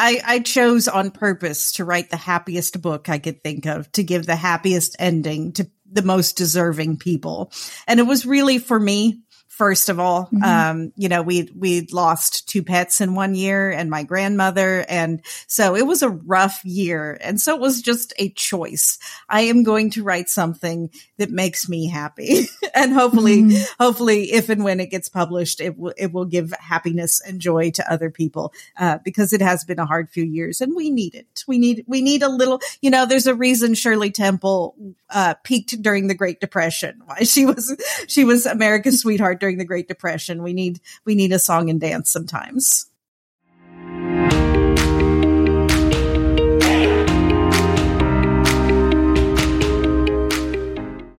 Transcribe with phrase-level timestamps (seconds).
[0.00, 4.02] I, I chose on purpose to write the happiest book I could think of to
[4.04, 7.52] give the happiest ending to the most deserving people.
[7.86, 10.26] And it was really for me first of all.
[10.26, 10.44] Mm-hmm.
[10.44, 14.84] Um, you know, we, we lost two pets in one year and my grandmother.
[14.88, 17.18] And so it was a rough year.
[17.20, 18.98] And so it was just a choice.
[19.28, 22.46] I am going to write something that makes me happy.
[22.74, 23.82] and hopefully, mm-hmm.
[23.82, 27.70] hopefully if and when it gets published, it will, it will give happiness and joy
[27.72, 31.16] to other people, uh, because it has been a hard few years and we need
[31.16, 31.42] it.
[31.48, 34.76] We need, we need a little, you know, there's a reason Shirley Temple,
[35.10, 37.02] uh, peaked during the Great Depression.
[37.06, 37.74] Why she was,
[38.06, 40.42] she was America's sweetheart during the Great Depression.
[40.42, 42.90] We need we need a song and dance sometimes.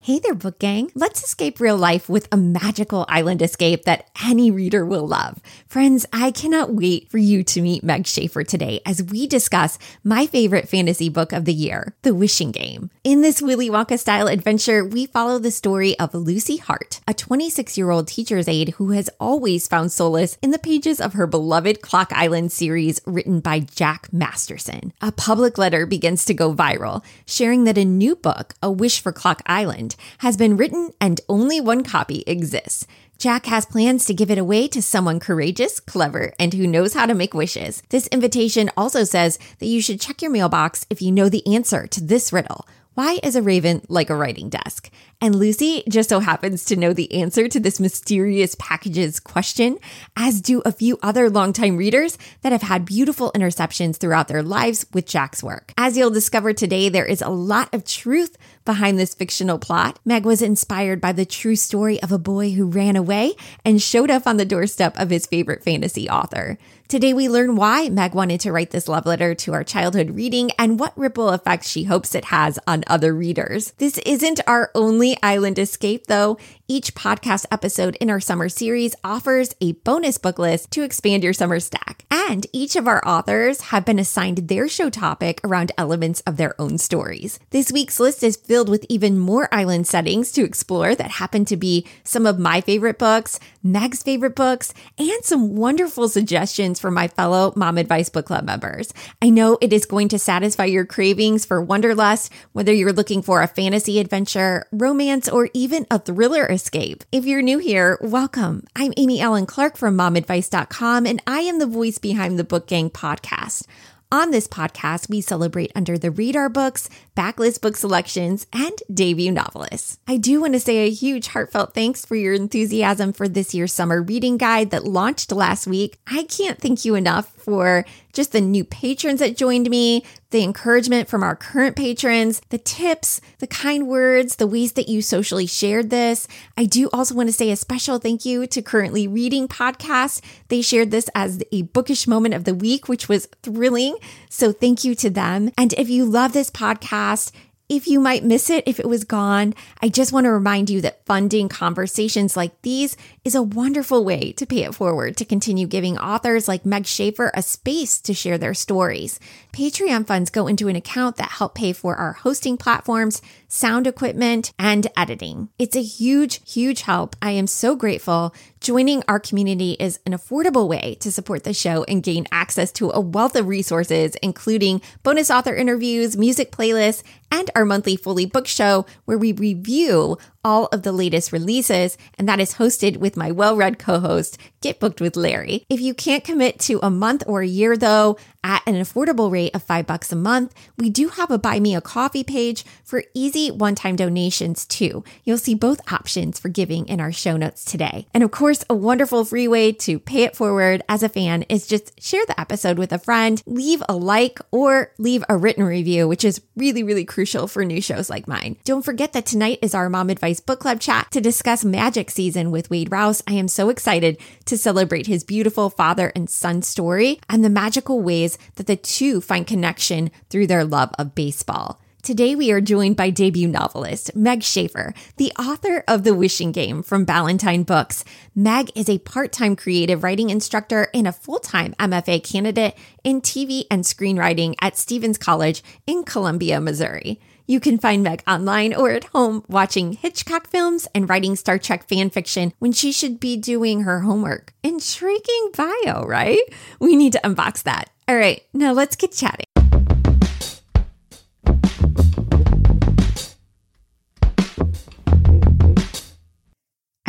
[0.09, 0.89] Hey there, book gang.
[0.95, 5.39] Let's escape real life with a magical island escape that any reader will love.
[5.67, 10.25] Friends, I cannot wait for you to meet Meg Shaffer today as we discuss my
[10.25, 12.89] favorite fantasy book of the year, The Wishing Game.
[13.03, 17.77] In this Willy Wonka style adventure, we follow the story of Lucy Hart, a 26
[17.77, 21.83] year old teacher's aide who has always found solace in the pages of her beloved
[21.83, 24.91] Clock Island series written by Jack Masterson.
[25.01, 29.11] A public letter begins to go viral, sharing that a new book, A Wish for
[29.11, 32.85] Clock Island, has been written and only one copy exists.
[33.17, 37.05] Jack has plans to give it away to someone courageous, clever, and who knows how
[37.05, 37.83] to make wishes.
[37.89, 41.85] This invitation also says that you should check your mailbox if you know the answer
[41.87, 42.65] to this riddle.
[42.99, 44.89] Why is a raven like a writing desk?
[45.21, 49.79] And Lucy just so happens to know the answer to this mysterious packages question,
[50.17, 54.85] as do a few other longtime readers that have had beautiful interceptions throughout their lives
[54.91, 55.73] with Jack's work.
[55.77, 58.37] As you'll discover today, there is a lot of truth
[58.69, 59.97] behind this fictional plot.
[60.05, 63.33] Meg was inspired by the true story of a boy who ran away
[63.65, 66.59] and showed up on the doorstep of his favorite fantasy author.
[66.87, 70.49] Today, we learn why Meg wanted to write this love letter to our childhood reading
[70.57, 73.73] and what ripple effect she hopes it has on other readers.
[73.77, 76.39] This isn't our only island escape, though.
[76.67, 81.33] Each podcast episode in our summer series offers a bonus book list to expand your
[81.33, 82.05] summer stack.
[82.11, 86.59] And each of our authors have been assigned their show topic around elements of their
[86.59, 87.39] own stories.
[87.51, 91.55] This week's list is filled with even more island settings to explore that happen to
[91.55, 97.07] be some of my favorite books, Meg's favorite books, and some wonderful suggestions for my
[97.07, 98.93] fellow Mom Advice Book Club members.
[99.21, 103.41] I know it is going to satisfy your cravings for Wanderlust, whether you're looking for
[103.41, 107.03] a fantasy adventure, romance, or even a thriller escape.
[107.11, 108.65] If you're new here, welcome.
[108.75, 112.89] I'm Amy Allen Clark from momadvice.com, and I am the voice behind the Book Gang
[112.89, 113.67] podcast.
[114.11, 119.99] On this podcast, we celebrate under the radar books, backlist book selections, and debut novelists.
[120.07, 123.71] I do want to say a huge heartfelt thanks for your enthusiasm for this year's
[123.71, 125.99] summer reading guide that launched last week.
[126.07, 131.07] I can't thank you enough for just the new patrons that joined me, the encouragement
[131.09, 135.89] from our current patrons, the tips, the kind words, the ways that you socially shared
[135.89, 136.27] this.
[136.55, 140.21] I do also want to say a special thank you to Currently Reading Podcast.
[140.49, 143.97] They shared this as a bookish moment of the week, which was thrilling.
[144.29, 145.49] So thank you to them.
[145.57, 147.31] And if you love this podcast,
[147.69, 150.81] if you might miss it if it was gone, I just want to remind you
[150.81, 155.67] that funding conversations like these is a wonderful way to pay it forward to continue
[155.67, 159.19] giving authors like Meg Shaffer a space to share their stories.
[159.53, 164.53] Patreon funds go into an account that help pay for our hosting platforms, sound equipment,
[164.57, 165.49] and editing.
[165.57, 167.15] It's a huge, huge help.
[167.21, 168.33] I am so grateful.
[168.61, 172.91] Joining our community is an affordable way to support the show and gain access to
[172.91, 178.47] a wealth of resources, including bonus author interviews, music playlists, and our monthly Fully Book
[178.47, 183.31] Show, where we review all of the latest releases, and that is hosted with my
[183.31, 185.65] well read co host, Get Booked with Larry.
[185.69, 189.53] If you can't commit to a month or a year, though, at an affordable rate
[189.53, 193.03] of five bucks a month, we do have a Buy Me a Coffee page for
[193.13, 195.03] easy one time donations, too.
[195.23, 198.07] You'll see both options for giving in our show notes today.
[198.13, 201.67] And of course, a wonderful free way to pay it forward as a fan is
[201.67, 206.07] just share the episode with a friend, leave a like, or leave a written review,
[206.07, 208.57] which is really, really crucial for new shows like mine.
[208.63, 212.51] Don't forget that tonight is our Mom Advice Book Club chat to discuss Magic Season
[212.51, 213.23] with Wade Rouse.
[213.25, 218.01] I am so excited to celebrate his beautiful father and son story and the magical
[218.01, 221.81] ways that the two find connection through their love of baseball.
[222.03, 226.83] Today we are joined by debut novelist Meg Shaffer, the author of The Wishing Game
[226.83, 228.05] from Ballantine Books.
[228.35, 233.83] Meg is a part-time creative writing instructor and a full-time MFA candidate in TV and
[233.83, 237.19] screenwriting at Stephens College in Columbia, Missouri.
[237.49, 241.89] You can find Meg online or at home watching Hitchcock films and writing Star Trek
[241.89, 244.53] fan fiction when she should be doing her homework.
[244.61, 246.43] Intriguing bio, right?
[246.79, 247.89] We need to unbox that.
[248.07, 249.47] All right, now let's get chatting.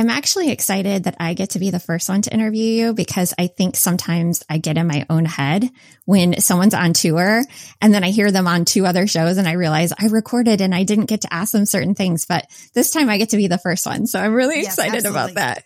[0.00, 3.34] I'm actually excited that I get to be the first one to interview you because
[3.38, 5.68] I think sometimes I get in my own head
[6.06, 7.42] when someone's on tour
[7.82, 10.74] and then I hear them on two other shows and I realize I recorded and
[10.74, 13.46] I didn't get to ask them certain things, but this time I get to be
[13.46, 14.06] the first one.
[14.06, 15.32] So I'm really yes, excited absolutely.
[15.32, 15.64] about that.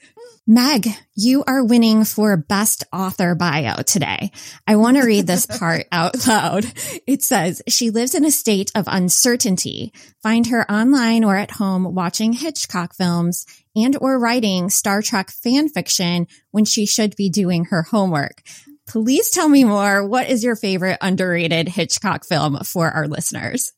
[0.48, 4.32] Meg, you are winning for best author bio today.
[4.66, 6.66] I want to read this part out loud.
[7.06, 9.92] It says, she lives in a state of uncertainty.
[10.22, 13.46] Find her online or at home watching Hitchcock films
[13.76, 18.42] and or writing Star Trek fan fiction when she should be doing her homework.
[18.86, 20.06] Please tell me more.
[20.06, 23.72] What is your favorite underrated Hitchcock film for our listeners?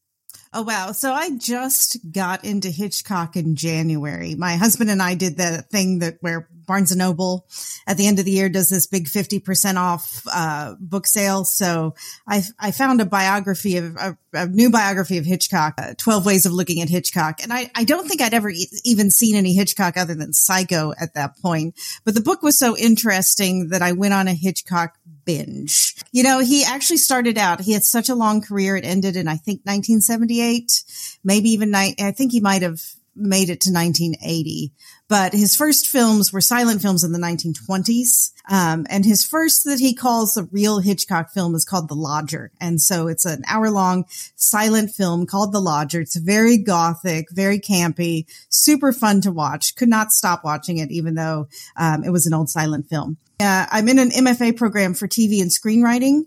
[0.52, 0.92] Oh, wow.
[0.92, 4.34] So I just got into Hitchcock in January.
[4.34, 7.46] My husband and I did the thing that where Barnes and Noble
[7.86, 11.44] at the end of the year does this big 50% off, uh, book sale.
[11.44, 11.94] So
[12.26, 16.46] I, I found a biography of a, a new biography of Hitchcock, uh, 12 ways
[16.46, 17.42] of looking at Hitchcock.
[17.42, 20.92] And I, I don't think I'd ever e- even seen any Hitchcock other than Psycho
[21.00, 21.74] at that point.
[22.04, 25.94] But the book was so interesting that I went on a Hitchcock binge.
[26.12, 28.76] You know, he actually started out, he had such a long career.
[28.76, 30.84] It ended in, I think, 1978,
[31.24, 32.80] maybe even, ni- I think he might have
[33.16, 34.72] made it to 1980.
[35.08, 38.32] But his first films were silent films in the 1920s.
[38.48, 42.52] Um, and his first that he calls a real Hitchcock film is called The Lodger.
[42.60, 46.00] And so it's an hour long silent film called The Lodger.
[46.00, 49.74] It's very gothic, very campy, super fun to watch.
[49.76, 53.16] Could not stop watching it, even though, um, it was an old silent film.
[53.40, 56.22] Uh, I'm in an MFA program for TV and screenwriting,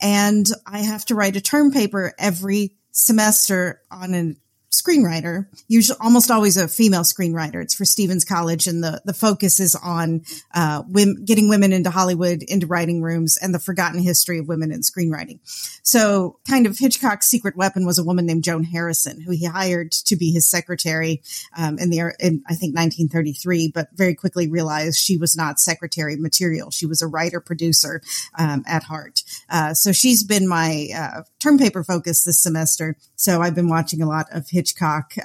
[0.00, 4.36] and I have to write a term paper every semester on an
[4.82, 7.62] screenwriter, usually almost always a female screenwriter.
[7.62, 10.24] It's for Stephens College, and the the focus is on
[10.54, 14.72] uh, women, getting women into Hollywood, into writing rooms, and the forgotten history of women
[14.72, 15.38] in screenwriting.
[15.82, 19.92] So, kind of Hitchcock's secret weapon was a woman named Joan Harrison, who he hired
[19.92, 21.22] to be his secretary
[21.56, 26.16] um, in the in I think 1933, but very quickly realized she was not secretary
[26.16, 26.70] material.
[26.70, 28.02] She was a writer producer
[28.38, 29.22] um, at heart.
[29.48, 32.96] Uh, so she's been my uh, term paper focus this semester.
[33.16, 34.63] So I've been watching a lot of Hitchcock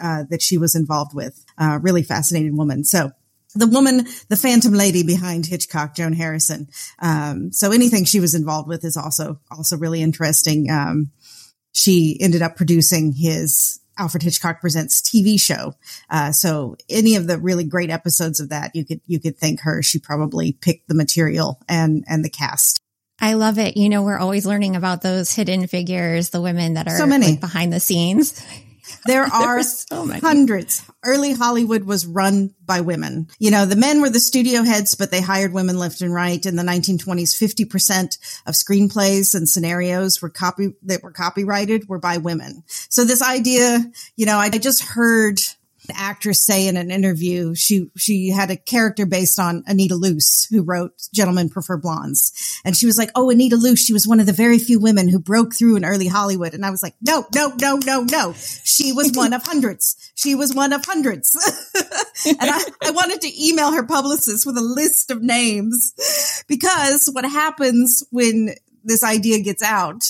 [0.02, 1.44] uh, that she was involved with.
[1.58, 2.84] Uh, really fascinating woman.
[2.84, 3.12] So
[3.56, 6.68] the woman, the phantom lady behind Hitchcock, Joan Harrison.
[7.00, 10.70] Um, so anything she was involved with is also also really interesting.
[10.70, 11.12] Um,
[11.72, 15.74] she ended up producing his Alfred Hitchcock Presents TV show.
[16.10, 19.62] Uh, so any of the really great episodes of that, you could you could thank
[19.62, 19.82] her.
[19.82, 22.80] She probably picked the material and and the cast.
[23.22, 23.76] I love it.
[23.76, 27.32] You know, we're always learning about those hidden figures, the women that are so many.
[27.32, 28.42] Like behind the scenes.
[29.06, 30.84] There are so hundreds.
[31.04, 33.28] Early Hollywood was run by women.
[33.40, 36.46] You know, the men were the studio heads, but they hired women left and right.
[36.46, 42.18] In the 1920s, 50% of screenplays and scenarios were copy that were copyrighted were by
[42.18, 42.64] women.
[42.68, 43.80] So this idea,
[44.16, 45.40] you know, I just heard
[45.96, 50.64] actress say in an interview she she had a character based on Anita Loos who
[50.64, 52.62] wrote Gentlemen Prefer Blondes.
[52.66, 55.10] And she was like oh Anita Loos she was one of the very few women
[55.10, 56.54] who broke through in early Hollywood.
[56.54, 58.34] And I was like no no no no no.
[58.34, 60.12] She was one of hundreds.
[60.16, 61.36] She was one of hundreds.
[62.26, 65.94] And I, I wanted to email her publicist with a list of names
[66.50, 70.04] because what happens when this idea gets out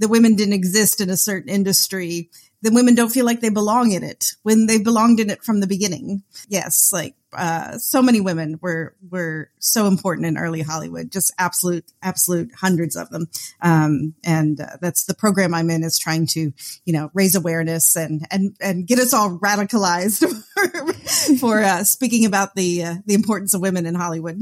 [0.00, 2.30] the women didn't exist in a certain industry
[2.62, 5.60] the women don't feel like they belong in it when they belonged in it from
[5.60, 6.22] the beginning.
[6.48, 11.84] Yes, like uh, so many women were were so important in early Hollywood, just absolute
[12.02, 13.28] absolute hundreds of them.
[13.62, 16.52] Um, and uh, that's the program I'm in is trying to
[16.84, 20.18] you know raise awareness and and and get us all radicalized
[20.54, 24.40] for, for uh, speaking about the uh, the importance of women in Hollywood.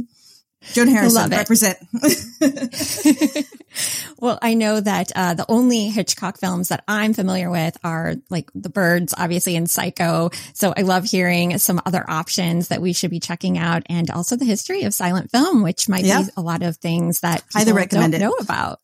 [0.60, 1.78] Joan Harrison, represent.
[4.18, 8.50] well, I know that uh, the only Hitchcock films that I'm familiar with are like
[8.54, 10.30] The Birds, obviously, and Psycho.
[10.54, 14.36] So I love hearing some other options that we should be checking out, and also
[14.36, 16.22] the history of silent film, which might yeah.
[16.22, 18.24] be a lot of things that highly recommend don't it.
[18.24, 18.80] know about.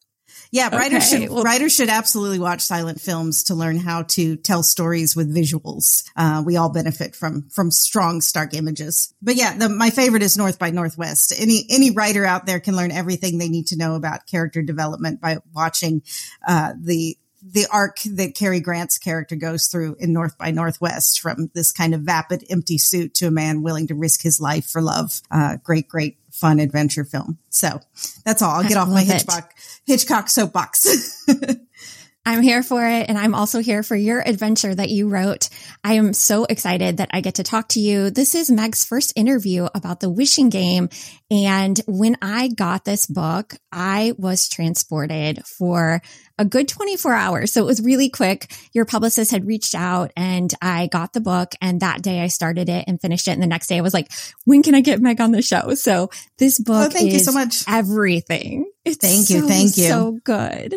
[0.55, 1.23] Yeah, writers okay.
[1.23, 5.35] should well, writers should absolutely watch silent films to learn how to tell stories with
[5.35, 6.09] visuals.
[6.15, 9.13] Uh, we all benefit from from strong, stark images.
[9.21, 11.35] But yeah, the, my favorite is North by Northwest.
[11.37, 15.21] Any any writer out there can learn everything they need to know about character development
[15.21, 16.03] by watching
[16.47, 21.51] uh, the the arc that Cary Grant's character goes through in North by Northwest from
[21.53, 24.81] this kind of vapid, empty suit to a man willing to risk his life for
[24.81, 25.21] love.
[25.33, 27.39] Uh, great, great fun adventure film.
[27.49, 27.81] So
[28.25, 28.51] that's all.
[28.51, 29.55] I'll get off my Hitchcock,
[29.87, 31.25] Hitchcock soapbox.
[32.27, 33.09] I'm here for it.
[33.09, 35.51] And I'm also here for your adventure that you wrote.
[35.83, 38.09] I am so excited that I get to talk to you.
[38.09, 40.89] This is Meg's first interview about the wishing game.
[41.31, 46.01] And when I got this book, I was transported for
[46.39, 47.53] a good 24 hours.
[47.53, 48.51] So it was really quick.
[48.73, 51.55] Your publicist had reached out and I got the book.
[51.61, 53.33] And that day I started it and finished it.
[53.33, 54.11] And the next day I was like,
[54.45, 55.75] when can I get Meg on the show?
[55.75, 57.65] So this book oh, thank you so much.
[57.69, 58.71] everything.
[58.85, 59.43] It's thank you.
[59.43, 59.89] So, thank you.
[59.89, 60.77] So good.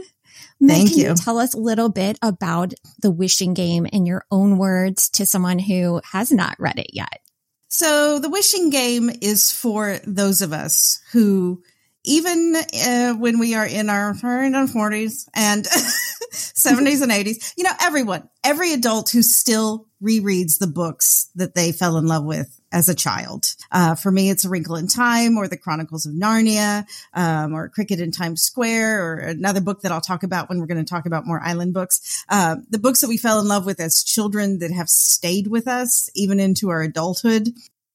[0.59, 1.07] Meg, Thank can you.
[1.09, 1.15] you.
[1.15, 5.59] Tell us a little bit about the wishing game in your own words to someone
[5.59, 7.19] who has not read it yet.
[7.67, 11.61] So the wishing game is for those of us who
[12.07, 15.65] even uh, when we are in our 40s and
[16.31, 21.71] 70s and 80s, you know, everyone, every adult who still rereads the books that they
[21.71, 23.55] fell in love with as a child.
[23.71, 27.69] Uh, for me, it's A Wrinkle in Time or The Chronicles of Narnia, um, or
[27.69, 30.89] Cricket in Times Square or another book that I'll talk about when we're going to
[30.89, 32.23] talk about more island books.
[32.29, 35.67] Uh, the books that we fell in love with as children that have stayed with
[35.67, 37.49] us even into our adulthood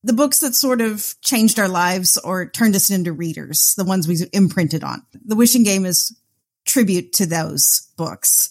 [0.04, 4.08] the books that sort of changed our lives or turned us into readers, the ones
[4.08, 5.02] we imprinted on.
[5.24, 6.16] The Wishing Game is
[6.64, 8.50] tribute to those books.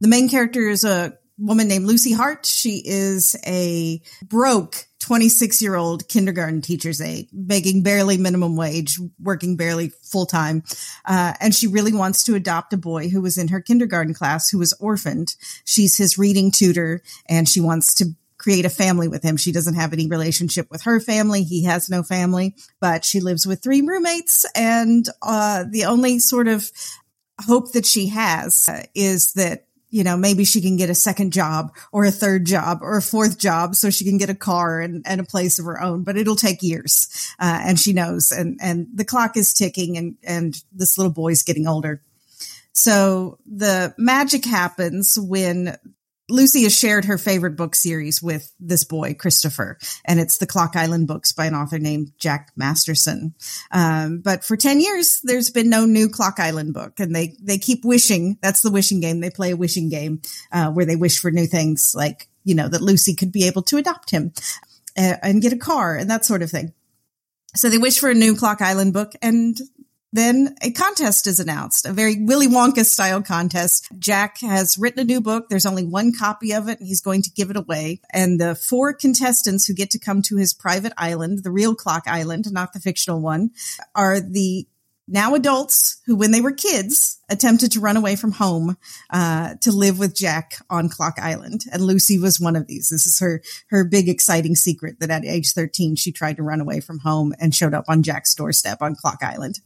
[0.00, 2.46] The main character is a woman named Lucy Hart.
[2.46, 9.56] She is a broke 26 year old kindergarten teacher's aide, making barely minimum wage, working
[9.56, 10.64] barely full time.
[11.04, 14.50] Uh, and she really wants to adopt a boy who was in her kindergarten class
[14.50, 15.34] who was orphaned.
[15.64, 19.36] She's his reading tutor and she wants to create a family with him.
[19.36, 21.42] She doesn't have any relationship with her family.
[21.42, 24.46] He has no family, but she lives with three roommates.
[24.54, 26.70] And uh, the only sort of
[27.40, 31.32] hope that she has uh, is that you know, maybe she can get a second
[31.32, 34.80] job or a third job or a fourth job so she can get a car
[34.80, 37.32] and, and a place of her own, but it'll take years.
[37.38, 41.42] Uh, and she knows and, and the clock is ticking and, and this little boy's
[41.42, 42.02] getting older.
[42.72, 45.76] So the magic happens when
[46.28, 50.76] Lucy has shared her favorite book series with this boy, Christopher, and it's the Clock
[50.76, 53.34] Island books by an author named Jack Masterson.
[53.70, 57.58] Um, but for 10 years, there's been no new Clock Island book and they, they
[57.58, 58.38] keep wishing.
[58.42, 59.20] That's the wishing game.
[59.20, 60.20] They play a wishing game,
[60.52, 63.62] uh, where they wish for new things like, you know, that Lucy could be able
[63.62, 64.32] to adopt him
[64.98, 66.74] uh, and get a car and that sort of thing.
[67.56, 69.56] So they wish for a new Clock Island book and
[70.12, 73.88] then a contest is announced, a very Willy Wonka style contest.
[73.98, 75.48] Jack has written a new book.
[75.48, 78.00] There's only one copy of it and he's going to give it away.
[78.10, 82.04] And the four contestants who get to come to his private island, the real clock
[82.06, 83.50] island, not the fictional one,
[83.94, 84.66] are the
[85.08, 88.78] now adults who, when they were kids, attempted to run away from home
[89.10, 92.88] uh, to live with Jack on Clock Island, and Lucy was one of these.
[92.88, 96.60] This is her her big exciting secret that at age thirteen she tried to run
[96.60, 99.60] away from home and showed up on Jack's doorstep on Clock Island.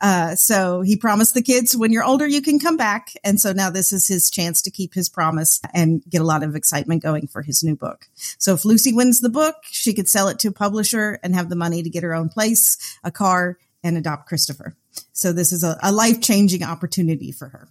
[0.00, 3.52] Uh, so he promised the kids, "When you're older, you can come back." And so
[3.52, 7.02] now this is his chance to keep his promise and get a lot of excitement
[7.02, 8.06] going for his new book.
[8.38, 11.48] So if Lucy wins the book, she could sell it to a publisher and have
[11.48, 14.76] the money to get her own place, a car, and adopt Christopher.
[15.12, 17.68] So this is a, a life changing opportunity for her.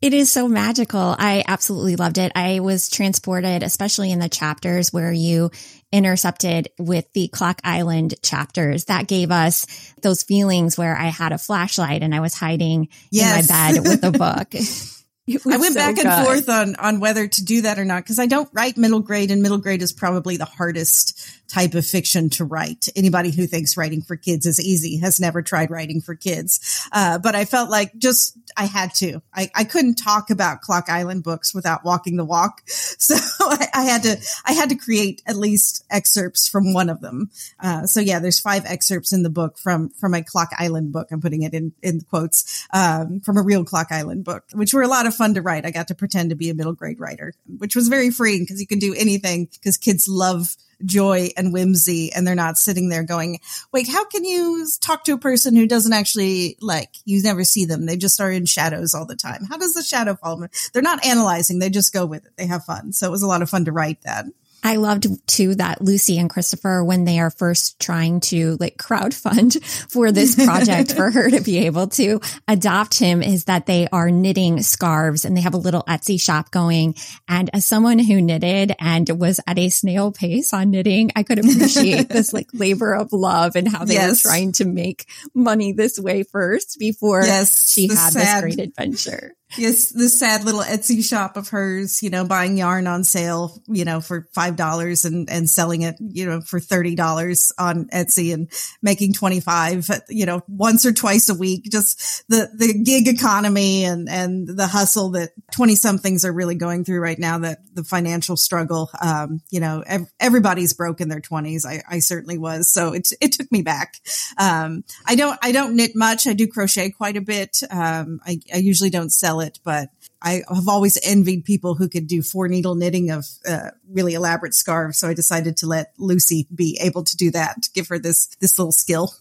[0.00, 1.14] It is so magical.
[1.18, 2.32] I absolutely loved it.
[2.34, 5.50] I was transported, especially in the chapters where you
[5.92, 8.86] intercepted with the Clock Island chapters.
[8.86, 9.66] That gave us
[10.02, 13.48] those feelings where I had a flashlight and I was hiding yes.
[13.48, 14.54] in my bed with a book.
[15.34, 16.24] I went so back and good.
[16.24, 19.30] forth on on whether to do that or not because I don't write middle grade,
[19.30, 22.88] and middle grade is probably the hardest type of fiction to write.
[22.94, 26.88] Anybody who thinks writing for kids is easy has never tried writing for kids.
[26.92, 29.20] Uh, but I felt like just, I had to.
[29.34, 32.62] I, I couldn't talk about Clock Island books without walking the walk.
[33.00, 37.00] So I, I had to, I had to create at least excerpts from one of
[37.00, 37.30] them.
[37.58, 41.08] Uh, so yeah, there's five excerpts in the book from, from a Clock Island book.
[41.10, 44.82] I'm putting it in, in quotes, um, from a real Clock Island book, which were
[44.82, 45.66] a lot of fun to write.
[45.66, 48.58] I got to pretend to be a middle grade writer, which was very freeing because
[48.58, 53.02] you can do anything because kids love joy and whimsy and they're not sitting there
[53.02, 53.38] going,
[53.70, 57.66] wait, how can you talk to a person who doesn't actually like, you never see
[57.66, 57.84] them.
[57.84, 59.44] They just are in shadows all the time.
[59.44, 60.42] How does the shadow fall?
[60.72, 61.58] They're not analyzing.
[61.58, 62.32] They just go with it.
[62.36, 62.94] They have fun.
[62.94, 64.24] So it was a lot of fun to write that.
[64.62, 69.14] I loved too that Lucy and Christopher, when they are first trying to like crowd
[69.14, 73.88] fund for this project for her to be able to adopt him is that they
[73.92, 76.94] are knitting scarves and they have a little Etsy shop going.
[77.28, 81.38] And as someone who knitted and was at a snail pace on knitting, I could
[81.38, 84.24] appreciate this like labor of love and how they yes.
[84.24, 88.68] were trying to make money this way first before yes, she had sad, this great
[88.68, 93.60] adventure Yes, this sad little Etsy shop of hers, you know, buying yarn on sale,
[93.66, 97.86] you know, for five dollars and and selling it, you know, for thirty dollars on
[97.86, 98.48] Etsy and
[98.80, 101.64] making twenty five, you know, once or twice a week.
[101.64, 106.84] Just the the gig economy and and the hustle that twenty somethings are really going
[106.84, 107.38] through right now.
[107.38, 111.66] That the financial struggle, um, you know, ev- everybody's broke in their twenties.
[111.66, 113.94] I, I certainly was, so it it took me back.
[114.38, 116.28] Um, I don't I don't knit much.
[116.28, 117.58] I do crochet quite a bit.
[117.68, 119.90] Um, I I usually don't sell it, but
[120.22, 124.54] I have always envied people who could do four needle knitting of uh, really elaborate
[124.54, 124.98] scarves.
[124.98, 128.26] So I decided to let Lucy be able to do that, to give her this
[128.40, 129.14] this little skill.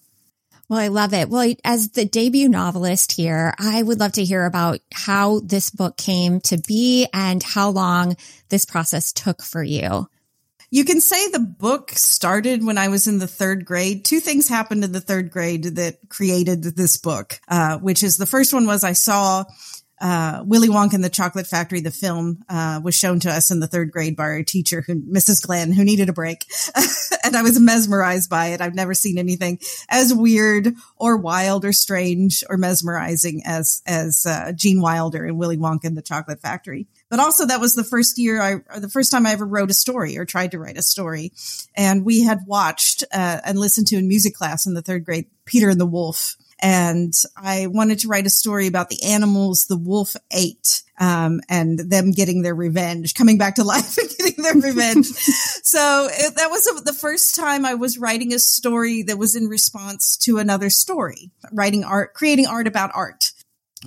[0.70, 1.30] Well, I love it.
[1.30, 5.98] Well, as the debut novelist here, I would love to hear about how this book
[5.98, 8.16] came to be and how long
[8.50, 10.08] this process took for you.
[10.72, 14.06] You can say the book started when I was in the third grade.
[14.06, 18.28] Two things happened in the third grade that created this book, uh, which is the
[18.28, 19.46] first one was I saw
[20.02, 23.60] uh, Willy Wonka and the Chocolate Factory, the film, uh, was shown to us in
[23.60, 25.46] the third grade by our teacher, who, Mrs.
[25.46, 26.46] Glenn, who needed a break.
[27.24, 28.62] and I was mesmerized by it.
[28.62, 34.54] I've never seen anything as weird or wild or strange or mesmerizing as, as, uh,
[34.54, 36.88] Gene Wilder and Willy Wonka and the Chocolate Factory.
[37.10, 39.74] But also that was the first year I, the first time I ever wrote a
[39.74, 41.34] story or tried to write a story.
[41.76, 45.26] And we had watched, uh, and listened to in music class in the third grade,
[45.46, 49.78] Peter and the Wolf and I wanted to write a story about the animals the
[49.78, 50.84] wolf ate.
[51.02, 55.06] Um, and them getting their revenge, coming back to life and getting their revenge.
[55.64, 59.34] so it, that was a, the first time I was writing a story that was
[59.34, 63.29] in response to another story, writing art, creating art about art.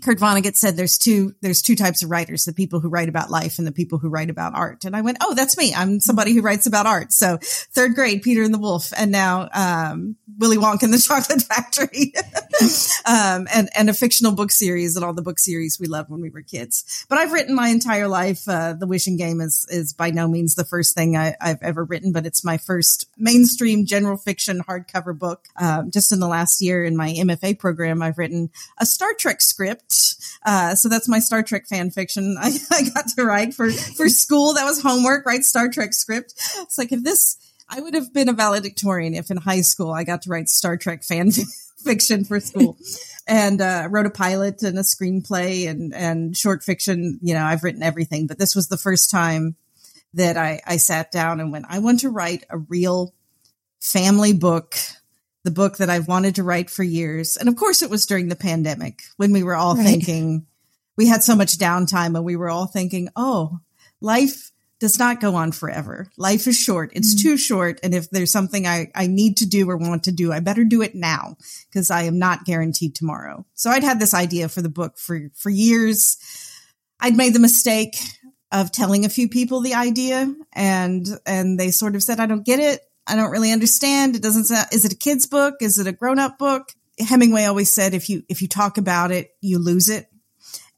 [0.00, 3.30] Kurt Vonnegut said there's two there's two types of writers, the people who write about
[3.30, 4.84] life and the people who write about art.
[4.87, 5.75] And I went, "Oh, that's me.
[5.75, 9.50] I'm somebody who writes about art." So, third grade, Peter and the Wolf, and now
[9.52, 12.14] um, Willy Wonka and the Chocolate Factory,
[13.04, 16.22] um, and and a fictional book series and all the book series we loved when
[16.22, 17.04] we were kids.
[17.11, 18.49] But I've written my entire life.
[18.49, 21.84] Uh, the Wishing Game is is by no means the first thing I, have ever
[21.84, 25.49] written, but it's my first mainstream general fiction hardcover book.
[25.61, 29.42] Um, just in the last year in my MFA program, I've written a Star Trek
[29.42, 30.38] script script.
[30.44, 34.08] Uh, so that's my Star Trek fan fiction I, I got to write for, for
[34.08, 34.54] school.
[34.54, 36.34] That was homework, write Star Trek script.
[36.58, 37.36] It's like if this,
[37.68, 40.76] I would have been a valedictorian if in high school I got to write Star
[40.76, 41.30] Trek fan
[41.84, 42.76] fiction for school.
[43.26, 47.20] and uh, wrote a pilot and a screenplay and and short fiction.
[47.22, 49.54] You know, I've written everything, but this was the first time
[50.14, 53.14] that I I sat down and went, I want to write a real
[53.80, 54.76] family book
[55.44, 57.37] the book that I've wanted to write for years.
[57.37, 59.85] And of course, it was during the pandemic when we were all right.
[59.85, 60.46] thinking
[60.96, 63.61] we had so much downtime and we were all thinking, oh,
[64.00, 64.52] life
[64.83, 66.09] does not go on forever.
[66.16, 66.90] Life is short.
[66.94, 67.28] It's mm-hmm.
[67.28, 67.78] too short.
[67.85, 70.64] And if there's something I, I need to do or want to do, I better
[70.64, 71.37] do it now
[71.70, 73.46] because I am not guaranteed tomorrow.
[73.55, 76.18] So I'd had this idea for the book for, for years.
[76.98, 77.96] I'd made the mistake
[78.50, 82.44] of telling a few people the idea and, and they sort of said, I don't
[82.44, 82.81] get it.
[83.06, 84.16] I don't really understand.
[84.16, 85.56] It doesn't sound, is it a kid's book?
[85.60, 86.72] Is it a grown up book?
[86.98, 90.06] Hemingway always said, if you, if you talk about it, you lose it.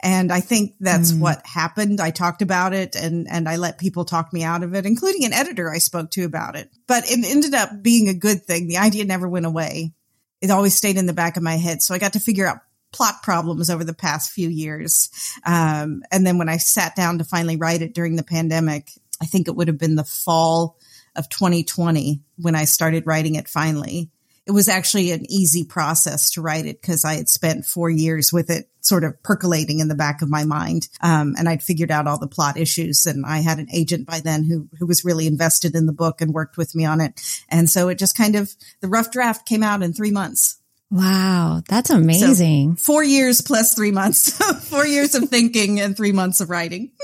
[0.00, 1.20] And I think that's mm.
[1.20, 2.00] what happened.
[2.00, 5.24] I talked about it and, and I let people talk me out of it, including
[5.24, 6.70] an editor I spoke to about it.
[6.86, 8.68] But it ended up being a good thing.
[8.68, 9.94] The idea never went away.
[10.42, 11.80] It always stayed in the back of my head.
[11.80, 12.58] So I got to figure out
[12.92, 15.10] plot problems over the past few years.
[15.44, 18.90] Um, and then when I sat down to finally write it during the pandemic,
[19.22, 20.76] I think it would have been the fall
[21.16, 24.10] of 2020 when I started writing it finally.
[24.46, 28.30] It was actually an easy process to write it because I had spent four years
[28.30, 30.88] with it sort of percolating in the back of my mind.
[31.00, 34.20] Um, and I'd figured out all the plot issues and I had an agent by
[34.20, 37.22] then who, who was really invested in the book and worked with me on it.
[37.48, 40.58] And so it just kind of, the rough draft came out in three months.
[40.90, 42.76] Wow, that's amazing.
[42.76, 44.30] So four years plus three months,
[44.68, 46.92] four years of thinking and three months of writing.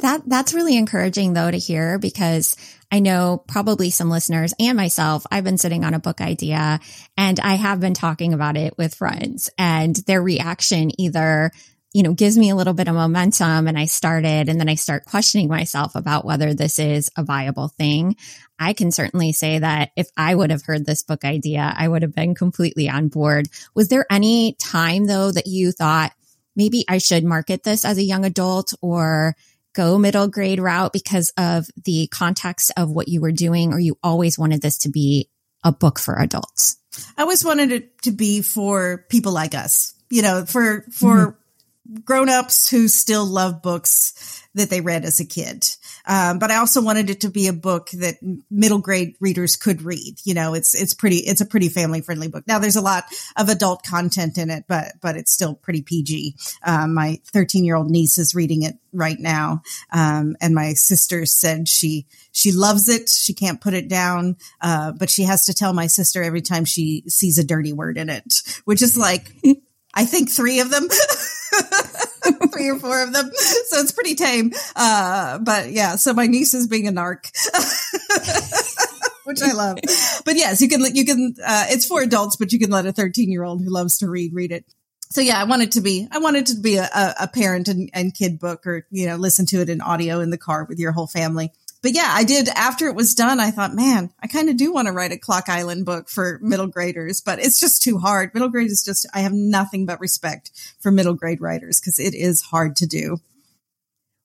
[0.00, 2.56] That that's really encouraging though to hear because
[2.90, 6.80] I know probably some listeners and myself, I've been sitting on a book idea
[7.16, 11.50] and I have been talking about it with friends and their reaction either
[11.94, 14.74] you know, gives me a little bit of momentum and I started and then I
[14.74, 18.16] start questioning myself about whether this is a viable thing.
[18.58, 22.02] I can certainly say that if I would have heard this book idea, I would
[22.02, 23.48] have been completely on board.
[23.76, 26.12] Was there any time though that you thought
[26.56, 29.36] maybe I should market this as a young adult or
[29.74, 33.98] go middle grade route because of the context of what you were doing, or you
[34.02, 35.28] always wanted this to be
[35.62, 36.76] a book for adults?
[37.18, 42.00] I always wanted it to be for people like us, you know, for, for, mm-hmm.
[42.04, 45.66] grown-ups who still love books that they read as a kid.
[46.06, 48.16] Um, but I also wanted it to be a book that
[48.50, 50.16] middle grade readers could read.
[50.24, 52.46] You know, it's, it's pretty, it's a pretty family friendly book.
[52.46, 53.04] Now there's a lot
[53.36, 56.36] of adult content in it, but, but it's still pretty PG.
[56.62, 59.62] Um, my 13 year old niece is reading it right now.
[59.92, 63.08] Um, and my sister said she, she loves it.
[63.08, 64.36] She can't put it down.
[64.60, 67.96] Uh, but she has to tell my sister every time she sees a dirty word
[67.98, 69.32] in it, which is like,
[69.94, 70.88] I think three of them.
[72.52, 73.30] three or four of them.
[73.66, 74.52] So it's pretty tame.
[74.76, 77.24] Uh, but yeah, so my niece is being a narc.
[79.24, 79.78] Which I love,
[80.24, 82.92] but yes, you can, you can, uh, it's for adults, but you can let a
[82.92, 84.66] 13 year old who loves to read, read it
[85.14, 88.12] so yeah, I wanted to be, I wanted to be a, a parent and, and,
[88.12, 90.90] kid book or, you know, listen to it in audio in the car with your
[90.90, 91.52] whole family
[91.84, 93.38] but yeah, I did after it was done.
[93.38, 96.38] I thought, man, I kind of do want to write a Clock Island book for
[96.40, 98.32] middle graders, but it's just too hard.
[98.32, 102.14] Middle grade is just, I have nothing but respect for middle grade writers because it
[102.14, 103.18] is hard to do.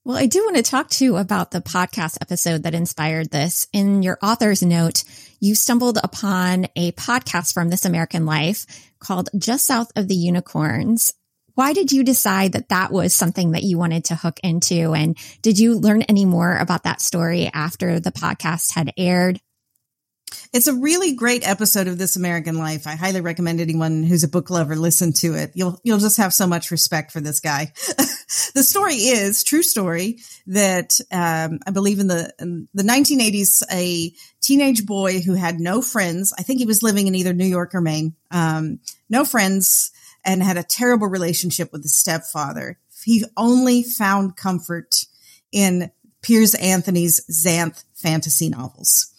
[0.05, 3.67] Well, I do want to talk to you about the podcast episode that inspired this.
[3.73, 5.03] In your author's note,
[5.41, 8.65] you stumbled upon a podcast from This American Life
[8.99, 11.13] called Just South of the Unicorns.
[11.59, 14.93] Why did you decide that that was something that you wanted to hook into?
[14.93, 19.41] And did you learn any more about that story after the podcast had aired?
[20.53, 22.87] It's a really great episode of This American Life.
[22.87, 25.51] I highly recommend anyone who's a book lover listen to it.
[25.53, 27.73] You'll you'll just have so much respect for this guy.
[28.55, 34.13] the story is true story that um, I believe in the in the 1980s, a
[34.39, 36.33] teenage boy who had no friends.
[36.39, 38.15] I think he was living in either New York or Maine.
[38.31, 39.91] Um, no friends
[40.25, 42.77] and had a terrible relationship with his stepfather.
[43.03, 45.05] He only found comfort
[45.51, 49.13] in Piers Anthony's Xanth fantasy novels.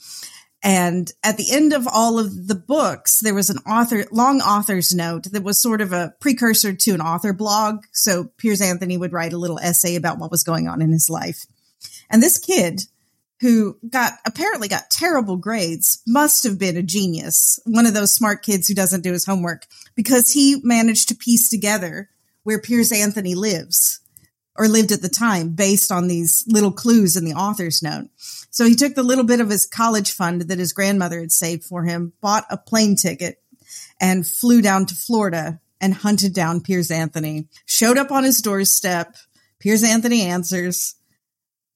[0.63, 4.95] And at the end of all of the books, there was an author, long author's
[4.95, 7.85] note that was sort of a precursor to an author blog.
[7.93, 11.09] So Piers Anthony would write a little essay about what was going on in his
[11.09, 11.47] life.
[12.11, 12.83] And this kid
[13.41, 18.43] who got apparently got terrible grades must have been a genius, one of those smart
[18.43, 22.11] kids who doesn't do his homework because he managed to piece together
[22.43, 24.01] where Piers Anthony lives
[24.57, 28.09] or lived at the time based on these little clues in the author's note.
[28.51, 31.65] So he took the little bit of his college fund that his grandmother had saved
[31.65, 33.43] for him, bought a plane ticket
[34.01, 39.17] and flew down to Florida and hunted down Piers Anthony, showed up on his doorstep.
[39.61, 40.95] Piers Anthony answers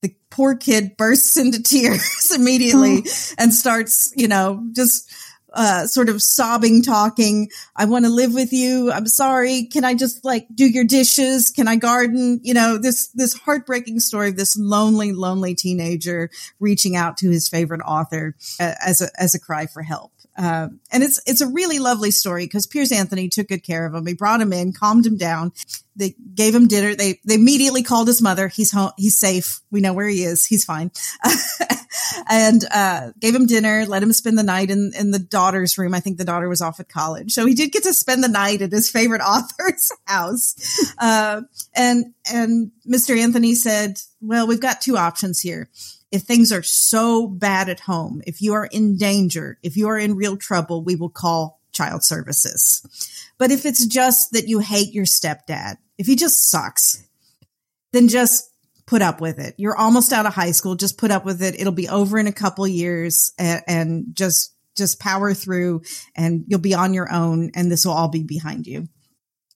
[0.05, 3.35] the poor kid bursts into tears immediately oh.
[3.39, 5.11] and starts, you know, just
[5.55, 7.49] uh, sort of sobbing, talking.
[7.75, 8.93] I want to live with you.
[8.93, 9.65] I'm sorry.
[9.65, 11.51] Can I just like do your dishes?
[11.51, 12.39] Can I garden?
[12.43, 16.29] You know, this, this heartbreaking story of this lonely, lonely teenager
[16.61, 20.13] reaching out to his favorite author uh, as a, as a cry for help.
[20.37, 23.95] Um, and it's it's a really lovely story because Piers Anthony took good care of
[23.95, 24.07] him.
[24.07, 25.53] He brought him in, calmed him down.
[25.97, 26.95] They gave him dinner.
[26.95, 28.49] They they immediately called his mother.
[28.49, 28.91] He's home.
[28.97, 29.61] He's safe.
[29.71, 30.45] We know where he is.
[30.45, 30.91] He's fine.
[32.29, 33.87] and uh, gave him dinner.
[33.87, 35.95] Let him spend the night in in the daughter's room.
[35.95, 38.29] I think the daughter was off at college, so he did get to spend the
[38.29, 40.95] night at his favorite author's house.
[40.99, 41.43] Uh,
[41.75, 43.17] and and Mr.
[43.17, 45.69] Anthony said, "Well, we've got two options here."
[46.15, 49.99] If things are so bad at home, if you are in danger, if you are
[49.99, 52.87] in real trouble, we will call child services.
[53.37, 57.03] But if it's just that you hate your stepdad, if he just sucks,
[57.91, 58.49] then just
[58.87, 59.57] put up with it.
[59.59, 60.77] You're almost out of high school.
[60.77, 61.59] Just put up with it.
[61.59, 65.83] It'll be over in a couple years and, and just, just power through
[66.15, 68.89] and you'll be on your own and this will all be behind you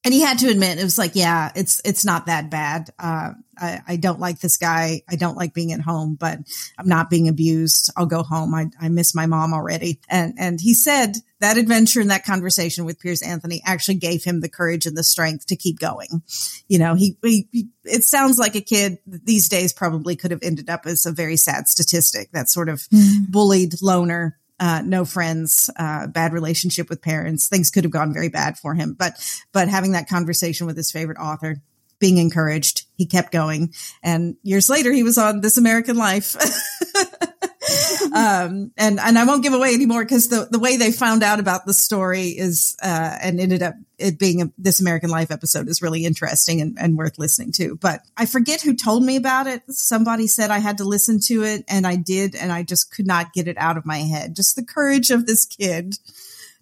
[0.04, 2.90] and he had to admit it was like, yeah, it's it's not that bad.
[2.98, 5.02] Uh, I, I don't like this guy.
[5.08, 6.38] I don't like being at home, but
[6.78, 7.90] I'm not being abused.
[7.96, 8.54] I'll go home.
[8.54, 10.00] I, I miss my mom already.
[10.08, 14.40] And and he said that adventure and that conversation with Piers Anthony actually gave him
[14.40, 16.22] the courage and the strength to keep going.
[16.68, 20.42] You know, he, he, he it sounds like a kid these days probably could have
[20.44, 22.30] ended up as a very sad statistic.
[22.32, 23.28] That sort of mm.
[23.28, 27.48] bullied loner uh, no friends, uh, bad relationship with parents.
[27.48, 29.14] Things could have gone very bad for him, but,
[29.52, 31.56] but having that conversation with his favorite author,
[31.98, 33.72] being encouraged, he kept going.
[34.02, 36.36] And years later, he was on This American Life.
[38.14, 41.40] um, and and I won't give away anymore because the the way they found out
[41.40, 45.68] about the story is uh, and ended up it being a, this American Life episode
[45.68, 47.76] is really interesting and, and worth listening to.
[47.76, 49.62] But I forget who told me about it.
[49.68, 53.06] Somebody said I had to listen to it, and I did, and I just could
[53.06, 54.36] not get it out of my head.
[54.36, 55.96] Just the courage of this kid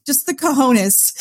[0.07, 1.12] just the cojones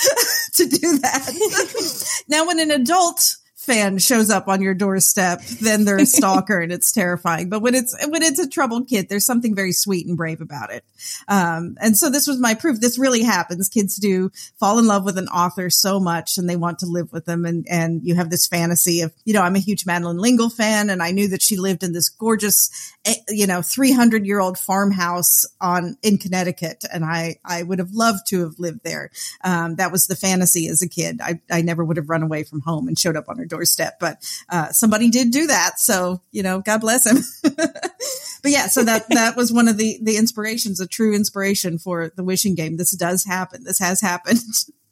[0.53, 2.23] to do that.
[2.27, 6.71] now, when an adult fan shows up on your doorstep, then they're a stalker and
[6.71, 7.49] it's terrifying.
[7.49, 10.71] But when it's when it's a troubled kid, there's something very sweet and brave about
[10.71, 10.85] it.
[11.27, 12.79] Um, and so this was my proof.
[12.79, 13.69] This really happens.
[13.69, 17.11] Kids do fall in love with an author so much and they want to live
[17.11, 17.45] with them.
[17.45, 20.89] And and you have this fantasy of, you know, I'm a huge Madeleine L'Engle fan,
[20.89, 24.57] and I knew that she lived in this gorgeous, eh, you know, 300 year old
[24.57, 29.11] farmhouse on in Connecticut, and I I would have loved to have lived there.
[29.43, 31.19] Um, that was the fantasy as a kid.
[31.21, 33.99] I I never would have run away from home and showed up on her doorstep.
[33.99, 34.17] But
[34.49, 37.17] uh, somebody did do that, so you know, God bless him.
[37.55, 42.11] but yeah, so that that was one of the the inspirations, a true inspiration for
[42.15, 42.77] the wishing game.
[42.77, 43.63] This does happen.
[43.63, 44.39] This has happened.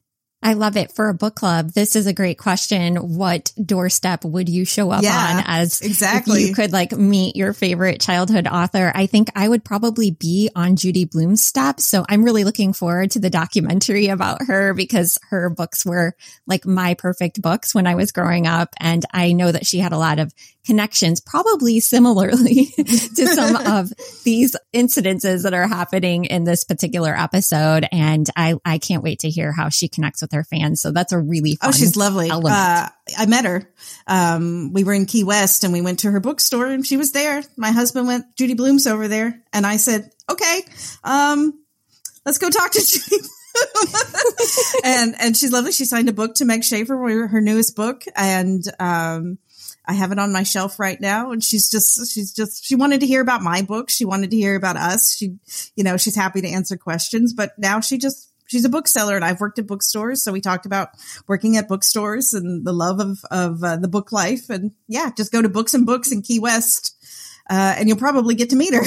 [0.44, 1.72] I love it for a book club.
[1.72, 2.98] This is a great question.
[2.98, 7.54] What doorstep would you show up yeah, on as exactly you could like meet your
[7.54, 8.92] favorite childhood author?
[8.94, 11.80] I think I would probably be on Judy Blume's step.
[11.80, 16.14] So I'm really looking forward to the documentary about her because her books were
[16.46, 18.76] like my perfect books when I was growing up.
[18.82, 20.34] And I know that she had a lot of
[20.66, 23.92] connections, probably similarly to some of
[24.24, 27.88] these incidences that are happening in this particular episode.
[27.92, 30.82] And I, I can't wait to hear how she connects with her fans.
[30.82, 32.30] So that's a really Oh, she's lovely.
[32.30, 33.72] Uh, I met her.
[34.08, 37.12] Um, we were in Key West and we went to her bookstore and she was
[37.12, 37.44] there.
[37.58, 39.42] My husband went, Judy Blume's over there.
[39.52, 40.62] And I said, okay,
[41.04, 41.60] um,
[42.26, 43.18] let's go talk to Judy
[44.84, 45.72] and and she's lovely.
[45.72, 49.38] She signed a book to Meg Shaffer, her newest book, and um,
[49.86, 51.32] I have it on my shelf right now.
[51.32, 53.90] And she's just, she's just, she wanted to hear about my book.
[53.90, 55.16] She wanted to hear about us.
[55.16, 55.38] She,
[55.76, 59.26] you know, she's happy to answer questions, but now she just, she's a bookseller and
[59.26, 60.24] I've worked at bookstores.
[60.24, 60.90] So we talked about
[61.28, 64.50] working at bookstores and the love of, of uh, the book life.
[64.50, 66.96] And yeah, just go to Books and Books in Key West.
[67.50, 68.84] Uh, and you'll probably get to meet her.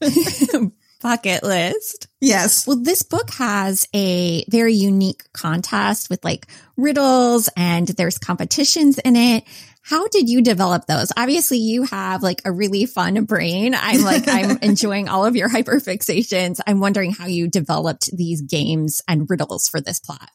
[1.00, 2.08] bucket list.
[2.20, 2.66] Yes.
[2.66, 9.16] Well, this book has a very unique contest with like riddles and there's competitions in
[9.16, 9.44] it.
[9.88, 11.12] How did you develop those?
[11.16, 13.72] Obviously, you have like a really fun brain.
[13.72, 16.58] I'm like, I'm enjoying all of your hyperfixations.
[16.66, 20.28] I'm wondering how you developed these games and riddles for this plot.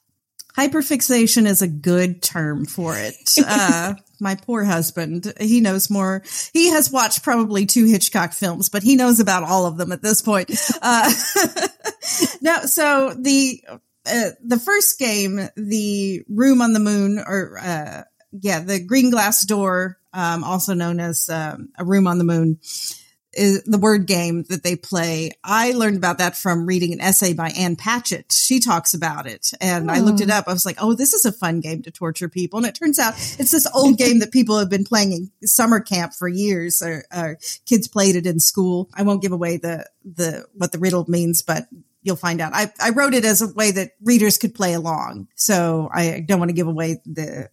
[0.57, 3.15] Hyperfixation is a good term for it.
[3.45, 6.23] Uh, my poor husband, he knows more.
[6.53, 10.01] He has watched probably two Hitchcock films, but he knows about all of them at
[10.01, 10.49] this point.
[10.81, 11.11] Uh,
[12.41, 13.63] no, so the,
[14.05, 19.45] uh, the first game, the room on the moon or, uh, yeah, the green glass
[19.45, 22.59] door, um, also known as um, a room on the moon,
[23.33, 25.31] is the word game that they play.
[25.43, 28.31] I learned about that from reading an essay by Ann Patchett.
[28.31, 29.93] She talks about it and oh.
[29.93, 30.33] I looked it oh.
[30.33, 30.47] up.
[30.47, 32.57] I was like, Oh, this is a fun game to torture people.
[32.57, 35.79] And it turns out it's this old game that people have been playing in summer
[35.79, 38.89] camp for years or, or kids played it in school.
[38.93, 41.67] I won't give away the, the, what the riddle means, but
[42.03, 42.53] you'll find out.
[42.53, 45.27] I, I wrote it as a way that readers could play along.
[45.35, 47.49] So I don't want to give away the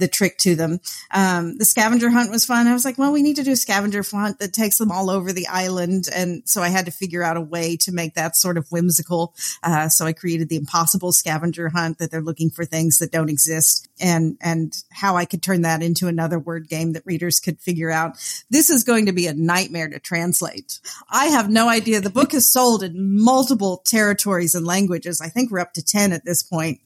[0.00, 0.80] the trick to them.
[1.10, 2.66] Um, the scavenger hunt was fun.
[2.66, 5.10] I was like, well, we need to do a scavenger hunt that takes them all
[5.10, 6.08] over the island.
[6.12, 9.34] And so I had to figure out a way to make that sort of whimsical.
[9.62, 13.30] Uh, so I created the impossible scavenger hunt that they're looking for things that don't
[13.30, 17.60] exist and, and how I could turn that into another word game that readers could
[17.60, 18.16] figure out.
[18.50, 20.80] This is going to be a nightmare to translate.
[21.10, 22.00] I have no idea.
[22.00, 25.20] The book is sold in multiple territories and languages.
[25.20, 26.80] I think we're up to 10 at this point.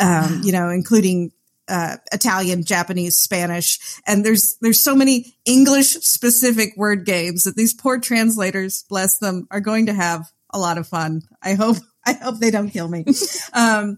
[0.00, 1.32] Um, you know, including
[1.72, 7.72] uh, Italian, Japanese, Spanish, and there's there's so many English specific word games that these
[7.72, 11.22] poor translators, bless them, are going to have a lot of fun.
[11.42, 13.06] I hope I hope they don't kill me.
[13.54, 13.96] um,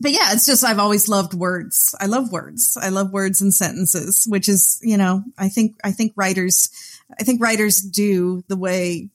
[0.00, 1.96] but yeah, it's just I've always loved words.
[2.00, 2.78] I love words.
[2.80, 6.70] I love words and sentences, which is you know I think I think writers
[7.18, 9.10] I think writers do the way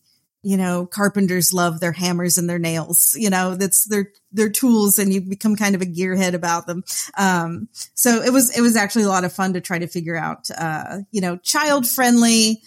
[0.46, 5.00] you know, carpenters love their hammers and their nails, you know, that's their, their tools
[5.00, 6.84] and you become kind of a gearhead about them.
[7.18, 10.16] Um, so it was, it was actually a lot of fun to try to figure
[10.16, 12.62] out, uh, you know, child friendly,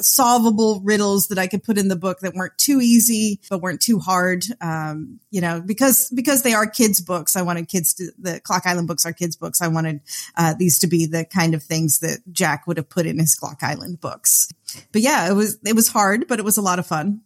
[0.00, 3.80] solvable riddles that I could put in the book that weren't too easy, but weren't
[3.80, 4.44] too hard.
[4.60, 7.36] Um, you know, because, because they are kids books.
[7.36, 9.60] I wanted kids to, the Clock Island books are kids books.
[9.60, 10.00] I wanted,
[10.36, 13.34] uh, these to be the kind of things that Jack would have put in his
[13.34, 14.48] Clock Island books.
[14.92, 17.22] But yeah, it was, it was hard, but it was a lot of fun.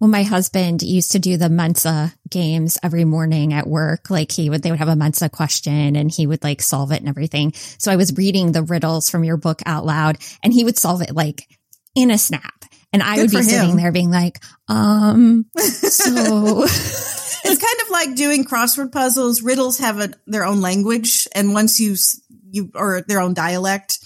[0.00, 4.10] Well, my husband used to do the Mensa games every morning at work.
[4.10, 7.00] Like he would, they would have a Mensa question and he would like solve it
[7.00, 7.52] and everything.
[7.78, 11.00] So I was reading the riddles from your book out loud and he would solve
[11.00, 11.48] it like
[11.94, 12.64] in a snap.
[12.92, 13.42] And I Good would be him.
[13.44, 16.62] sitting there being like, um, so.
[16.64, 19.42] it's kind of like doing crossword puzzles.
[19.42, 21.26] Riddles have a, their own language.
[21.34, 21.96] And once you,
[22.50, 23.98] you, or their own dialect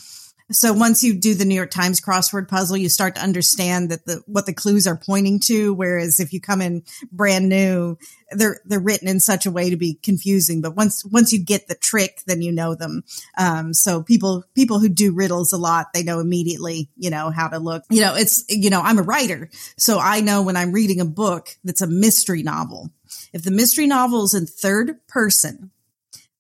[0.52, 4.04] So once you do the New York Times crossword puzzle, you start to understand that
[4.04, 5.72] the, what the clues are pointing to.
[5.72, 6.82] Whereas if you come in
[7.12, 7.96] brand new,
[8.32, 10.60] they're, they're written in such a way to be confusing.
[10.60, 13.04] But once, once you get the trick, then you know them.
[13.38, 17.48] Um, so people, people who do riddles a lot, they know immediately, you know, how
[17.48, 19.50] to look, you know, it's, you know, I'm a writer.
[19.76, 22.90] So I know when I'm reading a book that's a mystery novel,
[23.32, 25.70] if the mystery novel is in third person,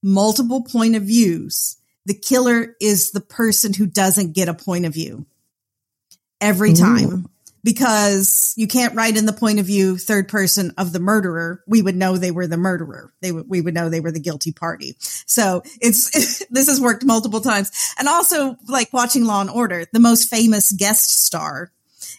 [0.02, 1.76] multiple point of views,
[2.10, 5.26] the killer is the person who doesn't get a point of view
[6.40, 7.12] every time.
[7.12, 7.30] Ooh.
[7.62, 11.62] Because you can't write in the point of view third person of the murderer.
[11.68, 13.12] We would know they were the murderer.
[13.20, 14.96] They would, we would know they were the guilty party.
[14.98, 17.70] So it's, this has worked multiple times.
[17.96, 21.70] And also like watching Law and Order, the most famous guest star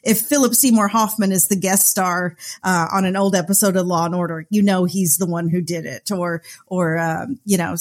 [0.04, 4.06] if Philip Seymour Hoffman is the guest star uh, on an old episode of Law
[4.06, 6.12] and Order, you know he's the one who did it.
[6.12, 7.76] Or, or um, you know,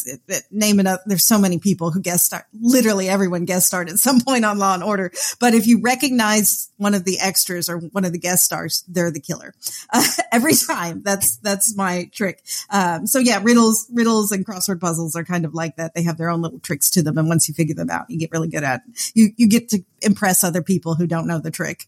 [0.50, 1.02] name up.
[1.06, 2.46] There's so many people who guest star.
[2.60, 5.12] Literally everyone guest starred at some point on Law and Order.
[5.38, 9.10] But if you recognize one of the extras or one of the guest stars, they're
[9.10, 9.54] the killer
[9.92, 11.02] uh, every time.
[11.02, 12.42] That's that's my trick.
[12.70, 15.94] Um, so yeah, riddles, riddles, and crossword puzzles are kind of like that.
[15.94, 18.18] They have their own little tricks to them, and once you figure them out, you
[18.18, 18.82] get really good at.
[18.88, 19.12] It.
[19.14, 21.86] You you get to impress other people who don't know the trick.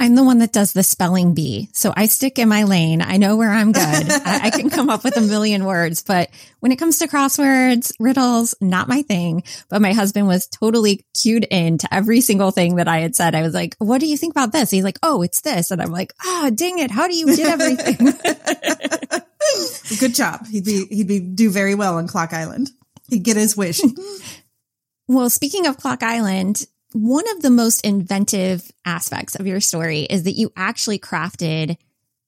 [0.00, 1.68] I'm the one that does the spelling bee.
[1.74, 3.02] So I stick in my lane.
[3.02, 3.82] I know where I'm good.
[3.84, 7.92] I, I, can come up with a million words, but when it comes to crosswords,
[8.00, 9.42] riddles, not my thing.
[9.68, 13.34] But my husband was totally cued in to every single thing that I had said.
[13.34, 14.70] I was like, what do you think about this?
[14.70, 15.70] He's like, oh, it's this.
[15.70, 16.90] And I'm like, ah, oh, dang it.
[16.90, 18.06] How do you get everything?
[20.00, 20.46] good job.
[20.46, 22.70] He'd be, he'd be do very well on Clock Island.
[23.10, 23.82] He'd get his wish.
[25.10, 30.24] Well, speaking of Clock Island, one of the most inventive aspects of your story is
[30.24, 31.76] that you actually crafted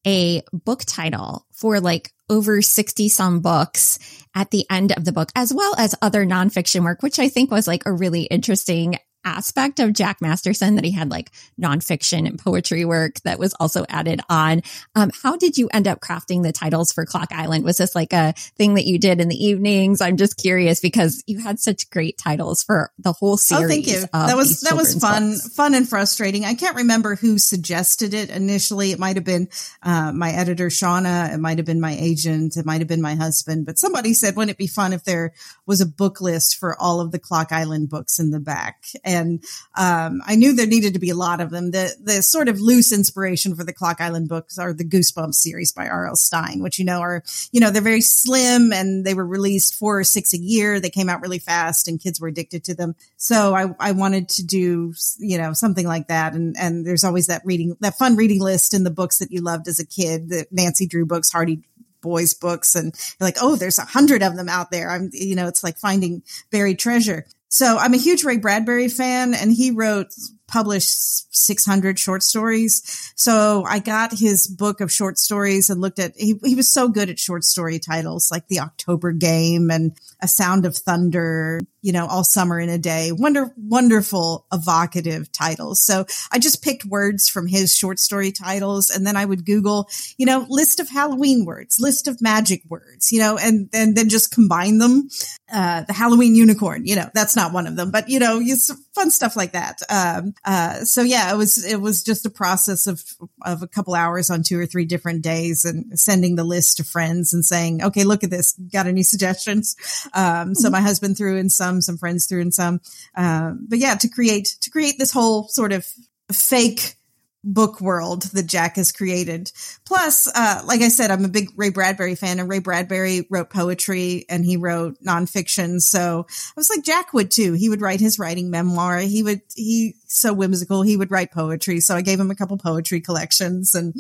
[0.07, 3.98] a book title for like over 60 some books
[4.35, 7.51] at the end of the book, as well as other nonfiction work, which I think
[7.51, 11.31] was like a really interesting aspect of Jack Masterson that he had like
[11.61, 14.63] nonfiction and poetry work that was also added on.
[14.95, 17.65] Um, how did you end up crafting the titles for Clock Island?
[17.65, 20.01] Was this like a thing that you did in the evenings?
[20.01, 23.65] I'm just curious because you had such great titles for the whole series.
[23.65, 24.05] Oh, thank you.
[24.13, 25.55] That was that was fun, books.
[25.55, 26.45] fun and frustrating.
[26.45, 28.93] I can't remember who suggested it initially.
[28.93, 29.49] It might have been
[29.83, 31.33] uh, my editor Shauna.
[31.33, 32.57] It might have been my agent.
[32.57, 33.67] It might have been my husband.
[33.67, 35.33] But somebody said, "Wouldn't it be fun if there
[35.73, 39.43] was a book list for all of the Clock Island books in the back?" and
[39.75, 41.71] um, I knew there needed to be a lot of them.
[41.71, 45.73] The the sort of loose inspiration for the Clock Island books are the Goosebumps series
[45.73, 46.17] by R.L.
[46.17, 50.01] Stine, which you know are you know they're very slim and they were released four
[50.01, 50.79] or six a year.
[50.79, 52.95] They came out really fast and kids were addicted to them.
[53.17, 56.35] So I I wanted to do you know something like that.
[56.35, 59.41] And and there's always that reading that fun reading list in the books that you
[59.41, 61.63] loved as a kid, the Nancy Drew books, Hardy
[62.03, 64.91] boys books and like, oh, there's a hundred of them out there.
[64.91, 67.25] I'm, you know, it's like finding buried treasure.
[67.49, 70.09] So I'm a huge Ray Bradbury fan and he wrote
[70.53, 73.12] published 600 short stories.
[73.17, 76.88] So I got his book of short stories and looked at, he, he was so
[76.88, 81.93] good at short story titles like The October Game and A Sound of Thunder, you
[81.93, 83.12] know, All Summer in a Day.
[83.12, 85.83] Wonder, wonderful, evocative titles.
[85.83, 89.88] So I just picked words from his short story titles and then I would Google,
[90.19, 94.11] you know, list of Halloween words, list of magic words, you know, and, and then
[94.11, 95.09] just combine them.
[95.53, 98.71] Uh, the Halloween unicorn, you know, that's not one of them, but you know, it's
[98.95, 99.81] fun stuff like that.
[99.88, 103.03] Um, uh, so yeah, it was, it was just a process of,
[103.45, 106.85] of a couple hours on two or three different days and sending the list to
[106.85, 108.53] friends and saying, okay, look at this.
[108.73, 109.77] Got any suggestions?
[110.13, 110.73] Um, so mm-hmm.
[110.73, 112.81] my husband threw in some, some friends threw in some.
[113.15, 115.87] Um, but yeah, to create, to create this whole sort of
[116.33, 116.97] fake,
[117.45, 119.51] book world that Jack has created.
[119.85, 123.51] Plus, uh, like I said, I'm a big Ray Bradbury fan and Ray Bradbury wrote
[123.51, 125.81] poetry and he wrote nonfiction.
[125.81, 127.53] So I was like, Jack would too.
[127.55, 128.99] He would write his writing memoir.
[128.99, 130.83] He would, he so whimsical.
[130.83, 131.81] He would write poetry.
[131.81, 133.95] So I gave him a couple poetry collections and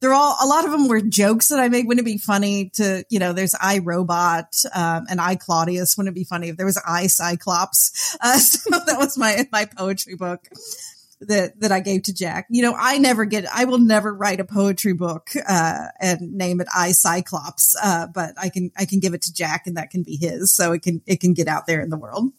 [0.00, 1.86] they're all, a lot of them were jokes that I made.
[1.86, 5.96] Wouldn't it be funny to, you know, there's I Robot, um, and I Claudius.
[5.96, 8.16] Wouldn't it be funny if there was I Cyclops?
[8.20, 10.48] Uh, so that was my, my poetry book
[11.20, 12.46] that that I gave to Jack.
[12.50, 16.60] You know, I never get I will never write a poetry book uh, and name
[16.60, 19.90] it I Cyclops, uh, but I can I can give it to Jack and that
[19.90, 22.32] can be his so it can it can get out there in the world.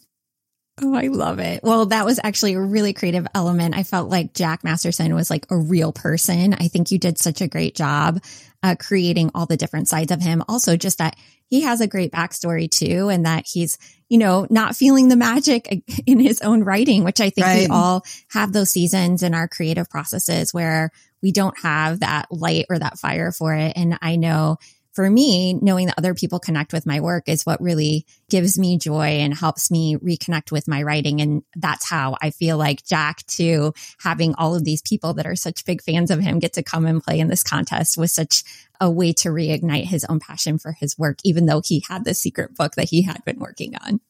[0.81, 1.63] Oh, I love it.
[1.63, 3.75] Well, that was actually a really creative element.
[3.75, 6.53] I felt like Jack Masterson was like a real person.
[6.53, 8.19] I think you did such a great job
[8.63, 10.43] uh, creating all the different sides of him.
[10.47, 11.15] Also, just that
[11.47, 13.77] he has a great backstory too, and that he's,
[14.09, 17.59] you know, not feeling the magic in his own writing, which I think right.
[17.61, 22.65] we all have those seasons in our creative processes where we don't have that light
[22.69, 23.73] or that fire for it.
[23.75, 24.57] And I know
[24.93, 28.77] for me, knowing that other people connect with my work is what really gives me
[28.77, 31.21] joy and helps me reconnect with my writing.
[31.21, 35.35] And that's how I feel like Jack, too, having all of these people that are
[35.35, 38.43] such big fans of him get to come and play in this contest was such
[38.81, 42.13] a way to reignite his own passion for his work, even though he had the
[42.13, 44.01] secret book that he had been working on.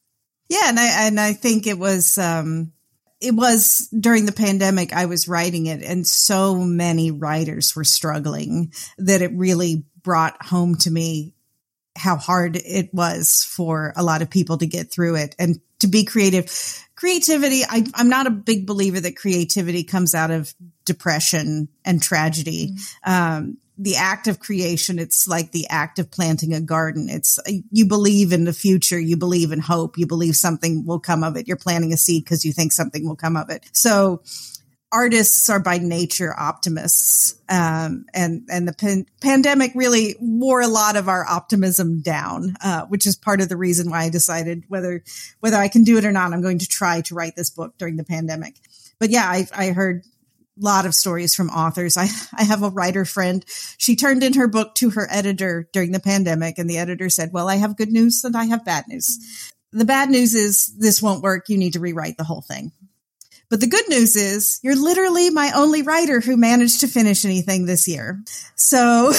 [0.48, 0.64] Yeah.
[0.64, 2.72] And I, and I think it was, um,
[3.20, 8.72] it was during the pandemic, I was writing it and so many writers were struggling
[8.98, 11.34] that it really brought home to me
[11.96, 15.86] how hard it was for a lot of people to get through it and to
[15.86, 16.46] be creative.
[16.94, 22.68] Creativity, I, am not a big believer that creativity comes out of depression and tragedy.
[22.68, 23.12] Mm-hmm.
[23.12, 27.08] Um, the act of creation, it's like the act of planting a garden.
[27.08, 27.38] It's,
[27.70, 29.00] you believe in the future.
[29.00, 29.98] You believe in hope.
[29.98, 31.48] You believe something will come of it.
[31.48, 33.68] You're planting a seed because you think something will come of it.
[33.72, 34.22] So
[34.92, 37.40] artists are by nature optimists.
[37.48, 42.82] Um, and, and the pan- pandemic really wore a lot of our optimism down, uh,
[42.86, 45.02] which is part of the reason why I decided whether,
[45.40, 47.78] whether I can do it or not, I'm going to try to write this book
[47.78, 48.56] during the pandemic.
[49.00, 50.04] But yeah, I, I heard
[50.60, 51.96] a lot of stories from authors.
[51.96, 53.44] I, I have a writer friend.
[53.78, 57.30] She turned in her book to her editor during the pandemic and the editor said,
[57.32, 59.52] well, I have good news and I have bad news.
[59.72, 61.48] The bad news is this won't work.
[61.48, 62.72] You need to rewrite the whole thing.
[63.52, 67.66] But the good news is you're literally my only writer who managed to finish anything
[67.66, 68.18] this year.
[68.56, 69.12] So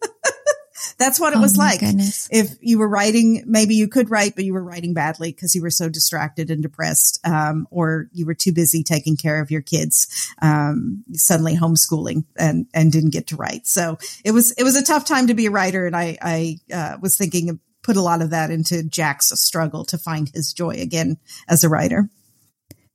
[0.98, 1.80] that's what it oh was like.
[1.80, 2.26] Goodness.
[2.32, 5.60] If you were writing, maybe you could write, but you were writing badly because you
[5.60, 9.60] were so distracted and depressed, um, or you were too busy taking care of your
[9.60, 13.66] kids, um, suddenly homeschooling and, and didn't get to write.
[13.66, 15.84] So it was, it was a tough time to be a writer.
[15.84, 19.98] And I, I, uh, was thinking put a lot of that into Jack's struggle to
[19.98, 22.08] find his joy again as a writer.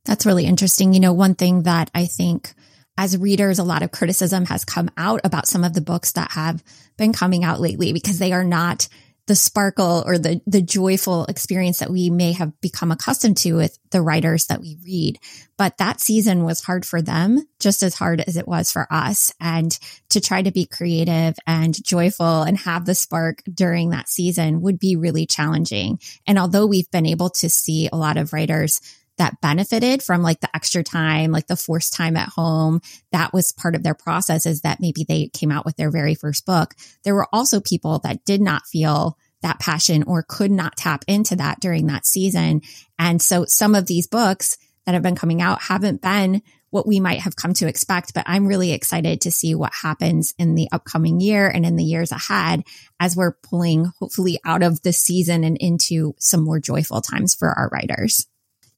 [0.09, 0.91] That's really interesting.
[0.91, 2.55] You know, one thing that I think
[2.97, 6.31] as readers, a lot of criticism has come out about some of the books that
[6.31, 6.63] have
[6.97, 8.87] been coming out lately because they are not
[9.27, 13.77] the sparkle or the the joyful experience that we may have become accustomed to with
[13.91, 15.19] the writers that we read.
[15.59, 19.31] But that season was hard for them, just as hard as it was for us.
[19.39, 19.77] And
[20.09, 24.79] to try to be creative and joyful and have the spark during that season would
[24.79, 25.99] be really challenging.
[26.25, 28.81] And although we've been able to see a lot of writers
[29.19, 32.81] that benefited from like the extra time, like the forced time at home.
[33.11, 36.15] That was part of their process is that maybe they came out with their very
[36.15, 36.73] first book.
[37.03, 41.35] There were also people that did not feel that passion or could not tap into
[41.35, 42.61] that during that season.
[42.97, 46.41] And so some of these books that have been coming out haven't been
[46.71, 50.33] what we might have come to expect, but I'm really excited to see what happens
[50.37, 52.63] in the upcoming year and in the years ahead
[52.99, 57.49] as we're pulling hopefully out of the season and into some more joyful times for
[57.49, 58.28] our writers.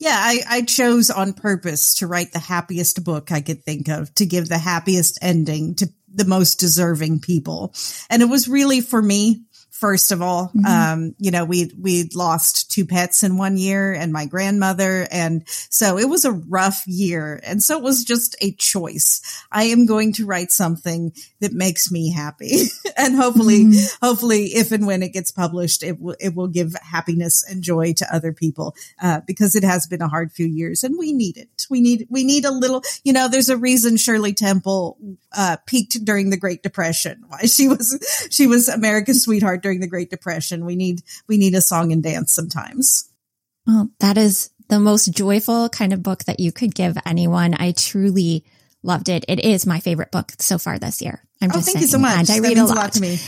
[0.01, 4.11] Yeah, I, I chose on purpose to write the happiest book I could think of
[4.15, 7.75] to give the happiest ending to the most deserving people.
[8.09, 9.43] And it was really for me
[9.81, 10.51] first of all.
[10.55, 10.65] Mm-hmm.
[10.65, 15.07] Um, you know, we we lost two pets in one year and my grandmother.
[15.11, 17.41] And so it was a rough year.
[17.43, 19.21] And so it was just a choice.
[19.51, 22.67] I am going to write something that makes me happy.
[22.97, 24.05] and hopefully, mm-hmm.
[24.05, 27.93] hopefully if and when it gets published, it will, it will give happiness and joy
[27.93, 31.37] to other people, uh, because it has been a hard few years and we need
[31.37, 31.65] it.
[31.69, 34.97] We need, we need a little, you know, there's a reason Shirley Temple,
[35.35, 37.23] uh, peaked during the Great Depression.
[37.27, 40.65] Why she was, she was America's sweetheart during the Great Depression.
[40.65, 43.09] We need, we need a song and dance sometimes.
[43.65, 47.53] Well, that is the most joyful kind of book that you could give anyone.
[47.53, 48.45] I truly
[48.83, 49.25] loved it.
[49.27, 51.21] It is my favorite book so far this year.
[51.41, 51.83] I'm oh, just thank saying.
[51.83, 52.29] you so much.
[52.29, 52.75] And I that read a lot.
[52.75, 52.93] a lot.
[52.93, 53.13] to me.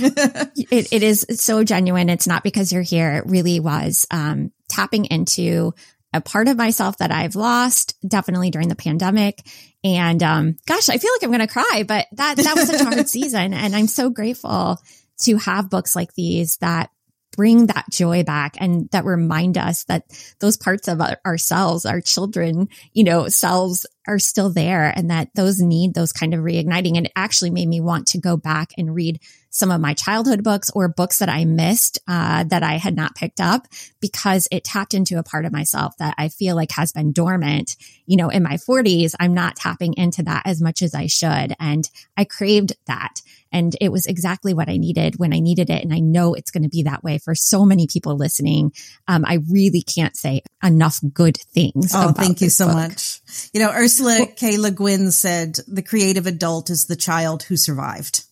[0.72, 2.10] it, it is so genuine.
[2.10, 3.14] It's not because you're here.
[3.14, 5.74] It really was um, tapping into
[6.14, 9.41] a part of myself that I've lost definitely during the pandemic.
[9.84, 12.82] And um, gosh, I feel like I'm going to cry, but that that was such
[12.82, 14.80] a hard season, and I'm so grateful
[15.22, 16.89] to have books like these that
[17.36, 20.03] bring that joy back and that remind us that
[20.39, 25.30] those parts of our, ourselves, our children, you know, selves are still there and that
[25.36, 26.95] those need those kind of reigniting.
[26.97, 29.20] And it actually made me want to go back and read
[29.54, 33.16] some of my childhood books or books that I missed, uh, that I had not
[33.16, 33.68] picked up
[34.01, 37.76] because it tapped into a part of myself that I feel like has been dormant.
[38.08, 41.54] You know, in my forties, I'm not tapping into that as much as I should.
[41.60, 41.88] And
[42.18, 43.22] I craved that.
[43.51, 45.84] And it was exactly what I needed when I needed it.
[45.84, 48.74] And I know it's going to be that way for so many people listening.
[49.08, 51.91] Um, I really can't say enough good things.
[51.93, 52.76] Oh, thank you so book.
[52.76, 53.22] much.
[53.54, 54.58] You know, Ursula well, K.
[54.58, 58.24] Le Guin said the creative adult is the child who survived.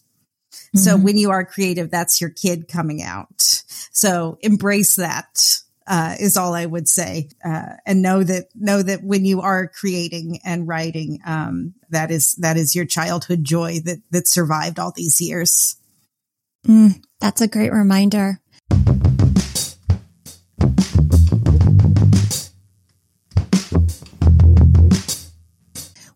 [0.76, 0.80] Mm-hmm.
[0.80, 3.64] So when you are creative, that's your kid coming out.
[3.92, 5.60] So embrace that.
[5.88, 9.68] Uh, is all I would say, uh, and know that know that when you are
[9.68, 14.94] creating and writing, um, that is that is your childhood joy that that survived all
[14.96, 15.76] these years.
[16.66, 18.40] Mm, that's a great reminder.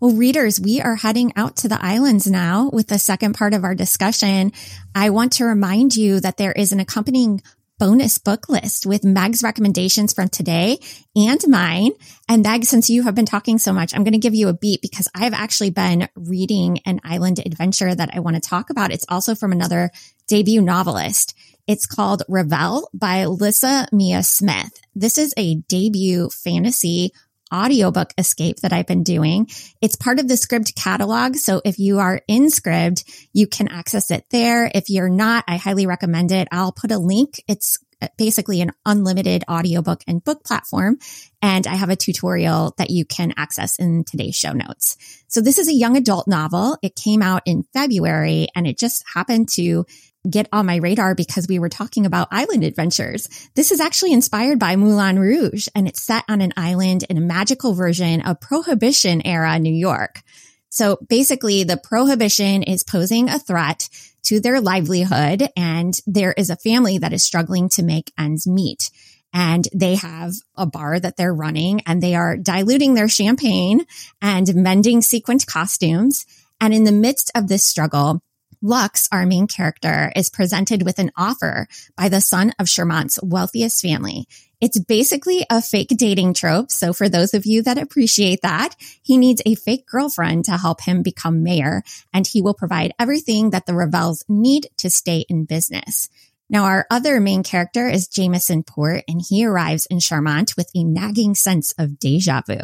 [0.06, 3.64] Well, readers, we are heading out to the islands now with the second part of
[3.64, 4.52] our discussion.
[4.94, 7.42] I want to remind you that there is an accompanying
[7.80, 10.78] bonus book list with Meg's recommendations from today
[11.16, 11.94] and mine.
[12.30, 14.54] And Meg, since you have been talking so much, I'm going to give you a
[14.54, 18.92] beat because I've actually been reading an island adventure that I want to talk about.
[18.92, 19.90] It's also from another
[20.28, 21.36] debut novelist.
[21.66, 24.80] It's called Revel by Lissa Mia Smith.
[24.94, 27.12] This is a debut fantasy
[27.56, 29.48] audiobook escape that I've been doing.
[29.82, 31.36] It's part of the Scribd catalog.
[31.36, 33.04] So if you are in Scribd,
[33.34, 34.70] you can access it there.
[34.74, 36.48] If you're not, I highly recommend it.
[36.52, 37.42] I'll put a link.
[37.48, 37.78] It's
[38.18, 40.98] basically an unlimited audiobook and book platform.
[41.42, 44.98] And I have a tutorial that you can access in today's show notes.
[45.28, 46.78] So this is a young adult novel.
[46.82, 49.86] It came out in February and it just happened to
[50.30, 53.28] get on my radar because we were talking about island adventures.
[53.56, 57.22] This is actually inspired by Moulin Rouge and it's set on an island in a
[57.22, 60.22] magical version of Prohibition era New York.
[60.70, 63.88] So basically the prohibition is posing a threat
[64.24, 68.90] to their livelihood and there is a family that is struggling to make ends meet.
[69.34, 73.86] And they have a bar that they're running and they are diluting their champagne
[74.22, 76.26] and mending sequined costumes.
[76.62, 78.22] And in the midst of this struggle,
[78.66, 83.80] Lux, our main character, is presented with an offer by the son of Charmant's wealthiest
[83.80, 84.28] family.
[84.60, 86.72] It's basically a fake dating trope.
[86.72, 90.82] So for those of you that appreciate that, he needs a fake girlfriend to help
[90.82, 95.46] him become mayor and he will provide everything that the Revels need to stay in
[95.46, 96.10] business.
[96.48, 100.84] Now, our other main character is Jameson Port, and he arrives in Charmant with a
[100.84, 102.60] nagging sense of deja vu.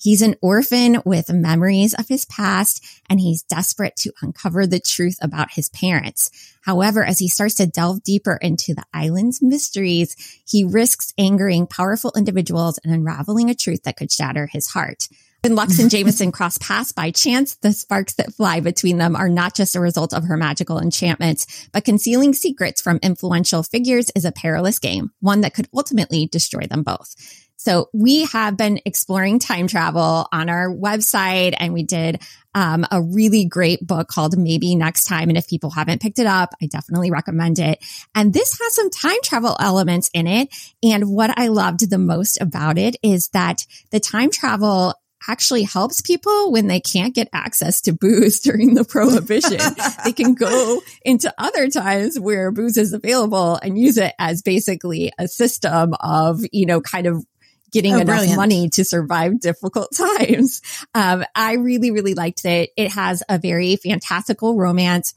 [0.00, 5.16] He's an orphan with memories of his past, and he's desperate to uncover the truth
[5.22, 6.30] about his parents.
[6.62, 12.12] However, as he starts to delve deeper into the island's mysteries, he risks angering powerful
[12.16, 15.08] individuals and unraveling a truth that could shatter his heart.
[15.42, 19.28] When Lux and Jameson cross paths by chance, the sparks that fly between them are
[19.30, 24.26] not just a result of her magical enchantments, but concealing secrets from influential figures is
[24.26, 27.14] a perilous game, one that could ultimately destroy them both.
[27.56, 32.22] So we have been exploring time travel on our website and we did
[32.54, 35.28] um, a really great book called Maybe Next Time.
[35.28, 37.82] And if people haven't picked it up, I definitely recommend it.
[38.14, 40.48] And this has some time travel elements in it.
[40.82, 44.94] And what I loved the most about it is that the time travel
[45.28, 49.58] actually helps people when they can't get access to booze during the prohibition.
[50.04, 55.12] they can go into other times where booze is available and use it as basically
[55.18, 57.24] a system of, you know, kind of
[57.70, 58.36] getting oh, enough brilliant.
[58.36, 60.60] money to survive difficult times.
[60.94, 62.70] Um, I really, really liked it.
[62.76, 65.14] It has a very fantastical romance.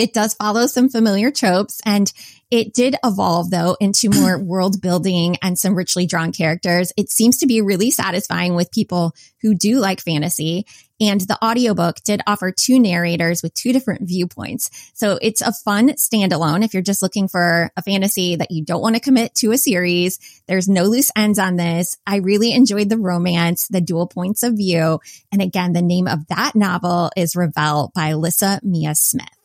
[0.00, 2.10] It does follow some familiar tropes and
[2.50, 6.90] it did evolve though into more world building and some richly drawn characters.
[6.96, 10.64] It seems to be really satisfying with people who do like fantasy.
[11.02, 14.70] And the audiobook did offer two narrators with two different viewpoints.
[14.94, 18.80] So it's a fun standalone if you're just looking for a fantasy that you don't
[18.80, 20.18] want to commit to a series.
[20.48, 21.98] There's no loose ends on this.
[22.06, 25.00] I really enjoyed the romance, the dual points of view.
[25.30, 29.39] And again, the name of that novel is Revel by Lissa Mia Smith.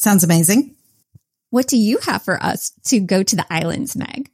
[0.00, 0.76] Sounds amazing.
[1.50, 4.30] What do you have for us to go to the islands, Meg?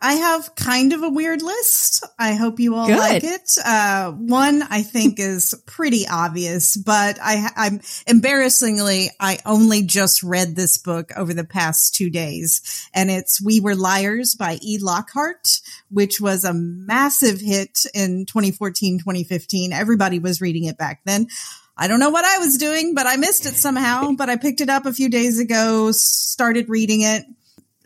[0.00, 2.04] I have kind of a weird list.
[2.18, 2.98] I hope you all Good.
[2.98, 3.48] like it.
[3.64, 10.56] Uh, one I think is pretty obvious, but I, I'm embarrassingly, I only just read
[10.56, 14.78] this book over the past two days and it's We Were Liars by E.
[14.80, 19.72] Lockhart, which was a massive hit in 2014, 2015.
[19.72, 21.28] Everybody was reading it back then.
[21.78, 24.12] I don't know what I was doing, but I missed it somehow.
[24.18, 27.24] But I picked it up a few days ago, started reading it,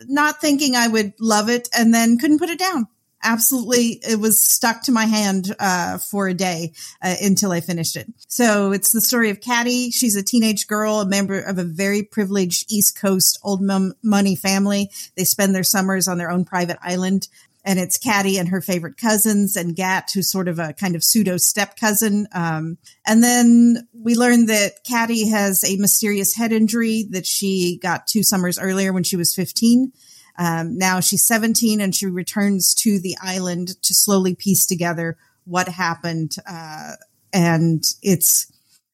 [0.07, 2.87] not thinking I would love it, and then couldn't put it down.
[3.25, 7.95] Absolutely, it was stuck to my hand uh, for a day uh, until I finished
[7.95, 8.07] it.
[8.27, 9.91] So it's the story of Cady.
[9.91, 14.89] She's a teenage girl, a member of a very privileged East Coast old money family.
[15.15, 17.27] They spend their summers on their own private island
[17.65, 21.03] and it's Cady and her favorite cousins and Gat, who's sort of a kind of
[21.03, 22.27] pseudo step cousin.
[22.33, 28.07] Um, and then we learned that Cady has a mysterious head injury that she got
[28.07, 29.93] two summers earlier when she was 15.
[30.37, 35.67] Um, now she's 17 and she returns to the island to slowly piece together what
[35.67, 36.35] happened.
[36.45, 36.93] Uh,
[37.31, 38.51] and it's,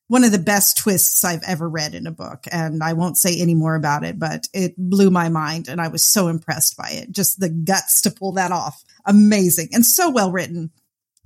[0.09, 2.45] one of the best twists I've ever read in a book.
[2.51, 5.87] And I won't say any more about it, but it blew my mind and I
[5.87, 7.11] was so impressed by it.
[7.11, 8.83] Just the guts to pull that off.
[9.05, 10.71] Amazing and so well written.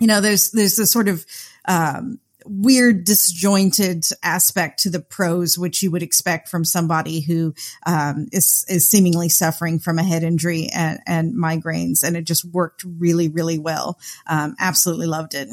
[0.01, 1.25] You know, there's, there's a sort of,
[1.65, 7.53] um, weird, disjointed aspect to the prose, which you would expect from somebody who
[7.85, 12.43] um, is is seemingly suffering from a head injury and, and migraines, and it just
[12.43, 13.97] worked really, really well.
[14.27, 15.47] Um, absolutely loved it.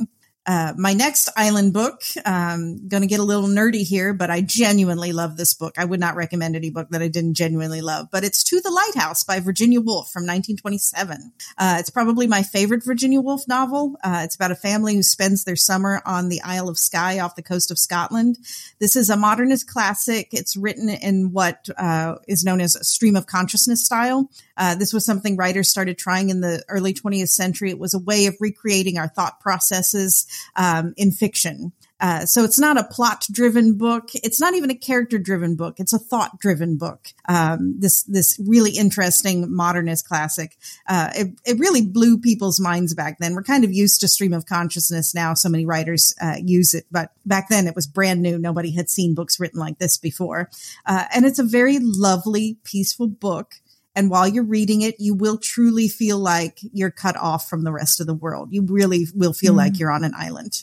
[0.47, 4.41] Uh, my next island book, um, going to get a little nerdy here, but I
[4.41, 5.74] genuinely love this book.
[5.76, 8.70] I would not recommend any book that I didn't genuinely love, but it's To the
[8.70, 11.32] Lighthouse by Virginia Woolf from 1927.
[11.59, 13.97] Uh, it's probably my favorite Virginia Woolf novel.
[14.03, 17.36] Uh, it's about a family who spends their summer on the Isle of Skye off
[17.36, 18.38] the coast of Scotland.
[18.78, 20.28] This is a modernist classic.
[20.32, 24.30] It's written in what uh, is known as a stream of consciousness style.
[24.61, 27.70] Uh, this was something writers started trying in the early 20th century.
[27.70, 31.72] It was a way of recreating our thought processes um, in fiction.
[32.00, 34.11] Uh, so it's not a plot driven book.
[34.14, 35.80] It's not even a character driven book.
[35.80, 37.08] It's a thought driven book.
[37.28, 40.56] Um, this, this really interesting modernist classic.
[40.86, 43.34] Uh, it, it really blew people's minds back then.
[43.34, 45.34] We're kind of used to stream of consciousness now.
[45.34, 48.38] So many writers, uh, use it, but back then it was brand new.
[48.38, 50.50] Nobody had seen books written like this before.
[50.86, 53.59] Uh, and it's a very lovely, peaceful book.
[53.95, 57.72] And while you're reading it, you will truly feel like you're cut off from the
[57.72, 58.49] rest of the world.
[58.53, 59.59] You really will feel mm.
[59.59, 60.62] like you're on an island.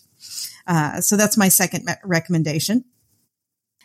[0.66, 2.86] Uh, so that's my second me- recommendation.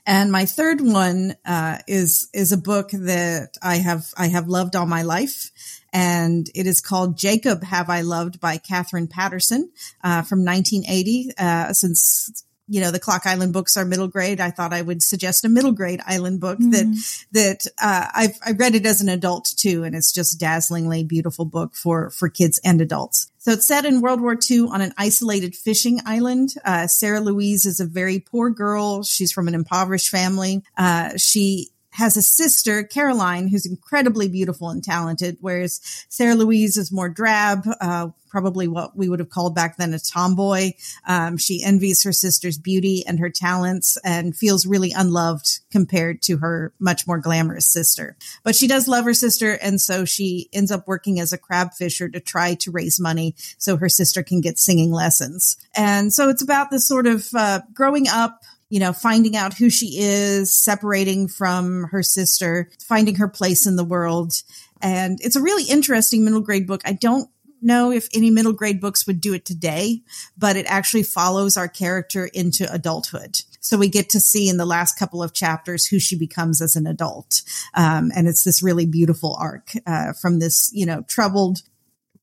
[0.05, 4.74] And my third one uh, is is a book that I have I have loved
[4.74, 5.53] all my life,
[5.93, 9.70] and it is called Jacob Have I Loved by Katherine Paterson
[10.03, 11.30] uh, from 1980.
[11.38, 14.40] Uh, since you know the Clock Island books are middle grade.
[14.40, 16.70] I thought I would suggest a middle grade island book mm.
[16.72, 21.06] that that uh, I've I read it as an adult too, and it's just dazzlingly
[21.06, 23.30] beautiful book for for kids and adults.
[23.38, 26.54] So it's set in World War II on an isolated fishing island.
[26.64, 29.02] Uh, Sarah Louise is a very poor girl.
[29.02, 30.62] She's from an impoverished family.
[30.76, 36.90] Uh, she has a sister, Caroline, who's incredibly beautiful and talented, whereas Sarah Louise is
[36.90, 40.72] more drab, uh, probably what we would have called back then a tomboy.
[41.07, 46.38] Um, she envies her sister's beauty and her talents and feels really unloved compared to
[46.38, 48.16] her much more glamorous sister.
[48.43, 49.53] But she does love her sister.
[49.53, 53.34] And so she ends up working as a crab fisher to try to raise money
[53.59, 55.59] so her sister can get singing lessons.
[55.76, 58.40] And so it's about this sort of uh, growing up
[58.72, 63.76] you know, finding out who she is, separating from her sister, finding her place in
[63.76, 64.32] the world.
[64.80, 66.80] And it's a really interesting middle grade book.
[66.86, 67.28] I don't
[67.60, 70.00] know if any middle grade books would do it today,
[70.38, 73.42] but it actually follows our character into adulthood.
[73.60, 76.74] So we get to see in the last couple of chapters who she becomes as
[76.74, 77.42] an adult.
[77.74, 81.60] Um, and it's this really beautiful arc, uh, from this, you know, troubled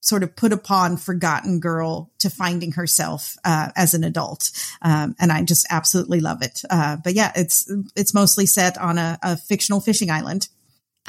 [0.02, 4.52] sort of put upon forgotten girl to finding herself uh, as an adult.
[4.82, 6.62] Um, and i just absolutely love it.
[6.70, 10.48] Uh, but yeah it's it's mostly set on a, a fictional fishing island.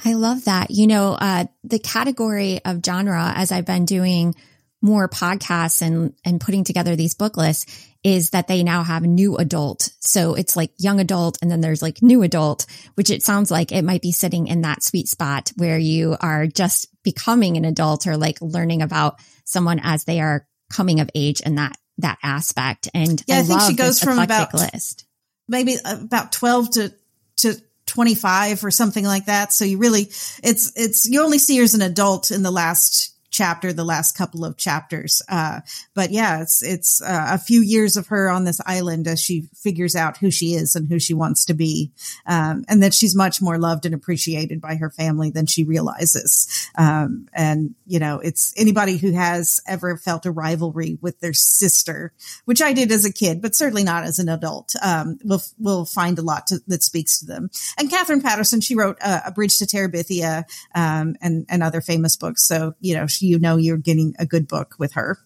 [0.05, 0.70] I love that.
[0.70, 4.34] You know uh, the category of genre as i've been doing
[4.82, 9.36] more podcasts and and putting together these book lists is that they now have new
[9.36, 9.91] adult.
[10.01, 12.64] So it's like young adult and then there's like new adult,
[12.95, 16.47] which it sounds like it might be sitting in that sweet spot where you are
[16.47, 21.42] just becoming an adult or like learning about someone as they are coming of age
[21.44, 22.88] and that that aspect.
[22.94, 25.05] And yeah, I, I think she goes from about list.
[25.48, 26.94] maybe uh, about 12 to
[27.38, 27.55] to
[27.86, 29.53] 25 or something like that.
[29.53, 33.16] So you really, it's, it's, you only see her as an adult in the last
[33.31, 35.22] chapter, the last couple of chapters.
[35.28, 35.61] Uh,
[35.95, 39.49] but yeah, it's, it's uh, a few years of her on this island as she
[39.55, 41.93] figures out who she is and who she wants to be.
[42.26, 46.68] Um, and that she's much more loved and appreciated by her family than she realizes.
[46.76, 52.12] Um, and, you know, it's anybody who has ever felt a rivalry with their sister,
[52.47, 55.85] which I did as a kid, but certainly not as an adult, um, will, will
[55.85, 57.51] find a lot to, that speaks to them.
[57.78, 62.16] And Katherine Paterson, she wrote uh, A Bridge to Terabithia, um, and, and other famous
[62.16, 62.45] books.
[62.45, 65.18] So, you know, she, you know you're getting a good book with her.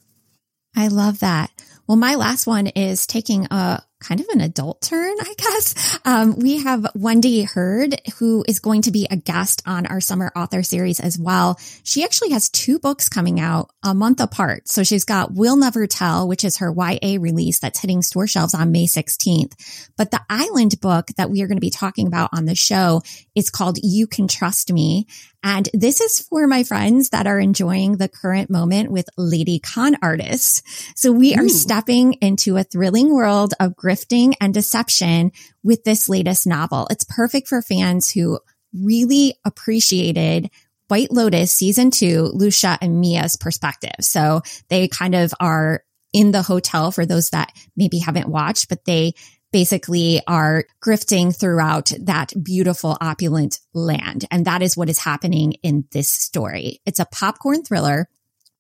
[0.77, 1.51] I love that.
[1.87, 5.99] Well, my last one is taking a kind of an adult turn, I guess.
[6.05, 10.31] Um, we have Wendy Heard, who is going to be a guest on our summer
[10.37, 11.59] author series as well.
[11.83, 14.69] She actually has two books coming out a month apart.
[14.69, 18.55] So she's got We'll Never Tell, which is her YA release that's hitting store shelves
[18.55, 19.55] on May 16th.
[19.97, 23.01] But the Island book that we are going to be talking about on the show
[23.35, 25.07] is called You Can Trust Me.
[25.47, 29.95] And this is for my friends that are enjoying the current moment with lady con
[30.01, 30.63] artists.
[30.97, 31.41] So we Ooh.
[31.45, 35.33] are stepping into a thrilling world of grifting and deception
[35.63, 36.87] with this latest novel.
[36.91, 38.39] It's perfect for fans who
[38.73, 40.51] really appreciated
[40.89, 43.95] White Lotus season two, Lucia and Mia's perspective.
[44.01, 45.83] So they kind of are
[46.13, 49.15] in the hotel for those that maybe haven't watched, but they
[49.51, 54.25] basically are grifting throughout that beautiful, opulent land.
[54.31, 56.81] And that is what is happening in this story.
[56.85, 58.09] It's a popcorn thriller.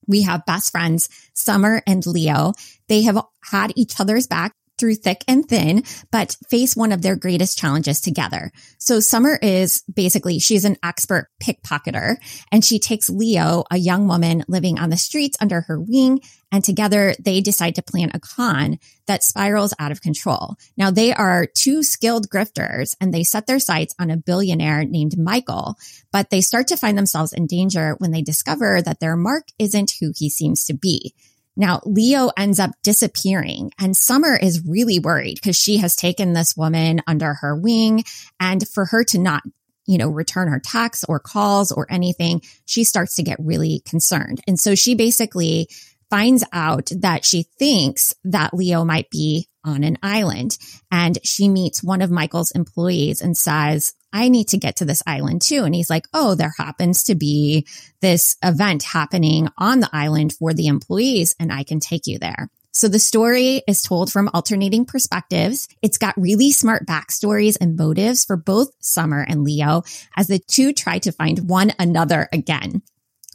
[0.06, 2.52] We have best friends, Summer and Leo.
[2.88, 7.16] They have had each other's back through thick and thin, but face one of their
[7.16, 8.50] greatest challenges together.
[8.78, 12.16] So Summer is basically, she's an expert pickpocketer
[12.50, 16.20] and she takes Leo, a young woman living on the streets under her wing.
[16.50, 20.54] And together they decide to plan a con that spirals out of control.
[20.76, 25.18] Now they are two skilled grifters and they set their sights on a billionaire named
[25.18, 25.76] Michael,
[26.12, 29.94] but they start to find themselves in danger when they discover that their mark isn't
[30.00, 31.14] who he seems to be.
[31.56, 36.56] Now, Leo ends up disappearing and Summer is really worried because she has taken this
[36.56, 38.04] woman under her wing
[38.40, 39.42] and for her to not
[39.86, 44.40] you know, return her texts or calls or anything, she starts to get really concerned.
[44.46, 45.68] And so she basically
[46.14, 50.56] finds out that she thinks that Leo might be on an island
[50.92, 55.02] and she meets one of Michael's employees and says, I need to get to this
[55.08, 55.64] island too.
[55.64, 57.66] And he's like, Oh, there happens to be
[58.00, 62.48] this event happening on the island for the employees and I can take you there.
[62.70, 65.66] So the story is told from alternating perspectives.
[65.82, 69.82] It's got really smart backstories and motives for both Summer and Leo
[70.16, 72.82] as the two try to find one another again.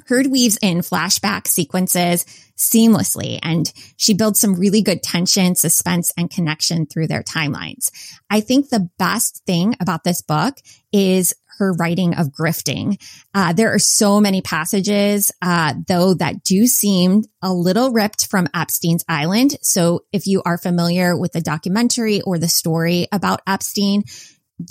[0.09, 2.25] Heard weaves in flashback sequences
[2.57, 7.91] seamlessly and she builds some really good tension, suspense, and connection through their timelines.
[8.27, 10.57] I think the best thing about this book
[10.91, 12.99] is her writing of grifting.
[13.35, 18.49] Uh, there are so many passages, uh, though, that do seem a little ripped from
[18.55, 19.57] Epstein's Island.
[19.61, 24.05] So if you are familiar with the documentary or the story about Epstein,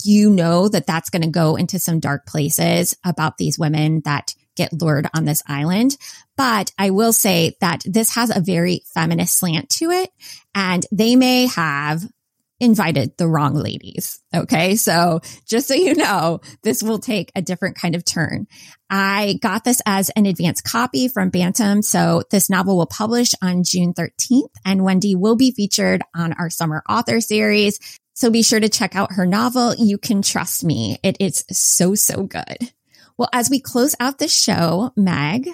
[0.03, 4.35] you know that that's going to go into some dark places about these women that
[4.59, 5.97] get lured on this island.
[6.37, 10.11] But I will say that this has a very feminist slant to it
[10.53, 12.03] and they may have
[12.59, 14.19] invited the wrong ladies.
[14.35, 14.75] Okay.
[14.75, 18.47] So just so you know, this will take a different kind of turn.
[18.89, 21.81] I got this as an advance copy from Bantam.
[21.81, 26.49] So this novel will publish on June 13th and Wendy will be featured on our
[26.49, 27.79] summer author series.
[28.13, 29.73] So be sure to check out her novel.
[29.75, 30.99] You can trust me.
[31.01, 32.73] It is so, so good.
[33.19, 35.49] Well, as we close out the show, Meg,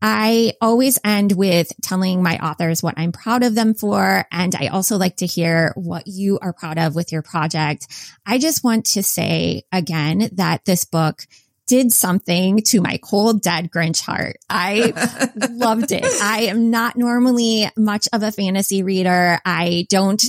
[0.00, 4.24] I always end with telling my authors what I'm proud of them for.
[4.30, 7.88] And I also like to hear what you are proud of with your project.
[8.24, 11.22] I just want to say again that this book
[11.66, 14.36] did something to my cold, dead Grinch heart.
[14.48, 14.92] I
[15.50, 16.04] loved it.
[16.22, 19.40] I am not normally much of a fantasy reader.
[19.44, 20.22] I don't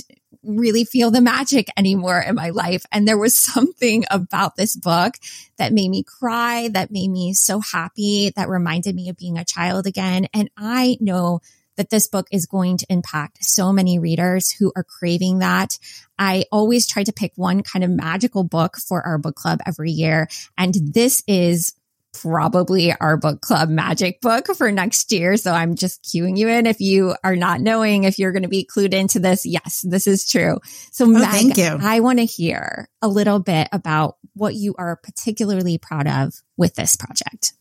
[0.44, 2.84] really feel the magic anymore in my life.
[2.90, 5.14] And there was something about this book
[5.56, 9.44] that made me cry, that made me so happy, that reminded me of being a
[9.44, 10.26] child again.
[10.34, 11.40] And I know
[11.76, 15.78] that this book is going to impact so many readers who are craving that.
[16.18, 19.90] I always try to pick one kind of magical book for our book club every
[19.90, 20.28] year.
[20.58, 21.74] And this is
[22.12, 25.36] probably our book club magic book for next year.
[25.36, 26.66] So I'm just cueing you in.
[26.66, 30.06] If you are not knowing if you're going to be clued into this, yes, this
[30.06, 30.60] is true.
[30.90, 31.78] So oh, Meg, thank you.
[31.80, 36.74] I want to hear a little bit about what you are particularly proud of with
[36.74, 37.52] this project.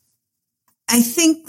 [0.90, 1.48] I think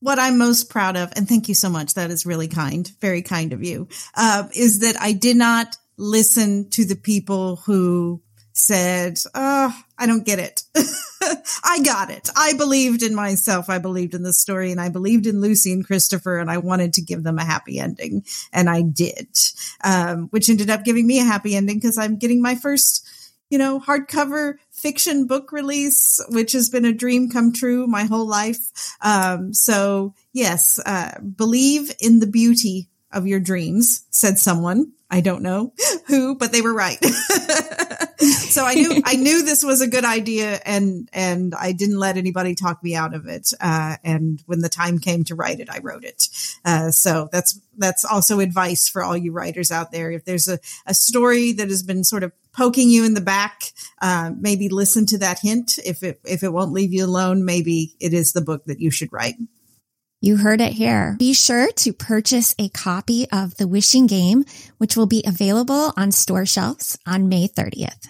[0.00, 1.94] what I'm most proud of, and thank you so much.
[1.94, 6.68] That is really kind, very kind of you, uh, is that I did not listen
[6.70, 8.22] to the people who
[8.52, 10.62] said, oh, I don't get it.
[11.64, 12.28] I got it.
[12.36, 13.70] I believed in myself.
[13.70, 16.94] I believed in the story and I believed in Lucy and Christopher and I wanted
[16.94, 18.24] to give them a happy ending.
[18.52, 19.28] And I did,
[19.82, 23.06] um, which ended up giving me a happy ending because I'm getting my first,
[23.50, 28.26] you know, hardcover fiction book release, which has been a dream come true my whole
[28.26, 28.96] life.
[29.00, 34.92] Um, so yes, uh, believe in the beauty of your dreams, said someone.
[35.14, 35.72] I don't know
[36.08, 36.98] who, but they were right.
[38.18, 42.16] so I knew I knew this was a good idea, and and I didn't let
[42.16, 43.52] anybody talk me out of it.
[43.60, 46.26] Uh, and when the time came to write it, I wrote it.
[46.64, 50.10] Uh, so that's that's also advice for all you writers out there.
[50.10, 53.70] If there's a, a story that has been sort of poking you in the back,
[54.02, 55.78] uh, maybe listen to that hint.
[55.84, 58.90] If it if it won't leave you alone, maybe it is the book that you
[58.90, 59.36] should write.
[60.24, 61.16] You heard it here.
[61.18, 64.46] Be sure to purchase a copy of The Wishing Game,
[64.78, 68.08] which will be available on store shelves on May 30th.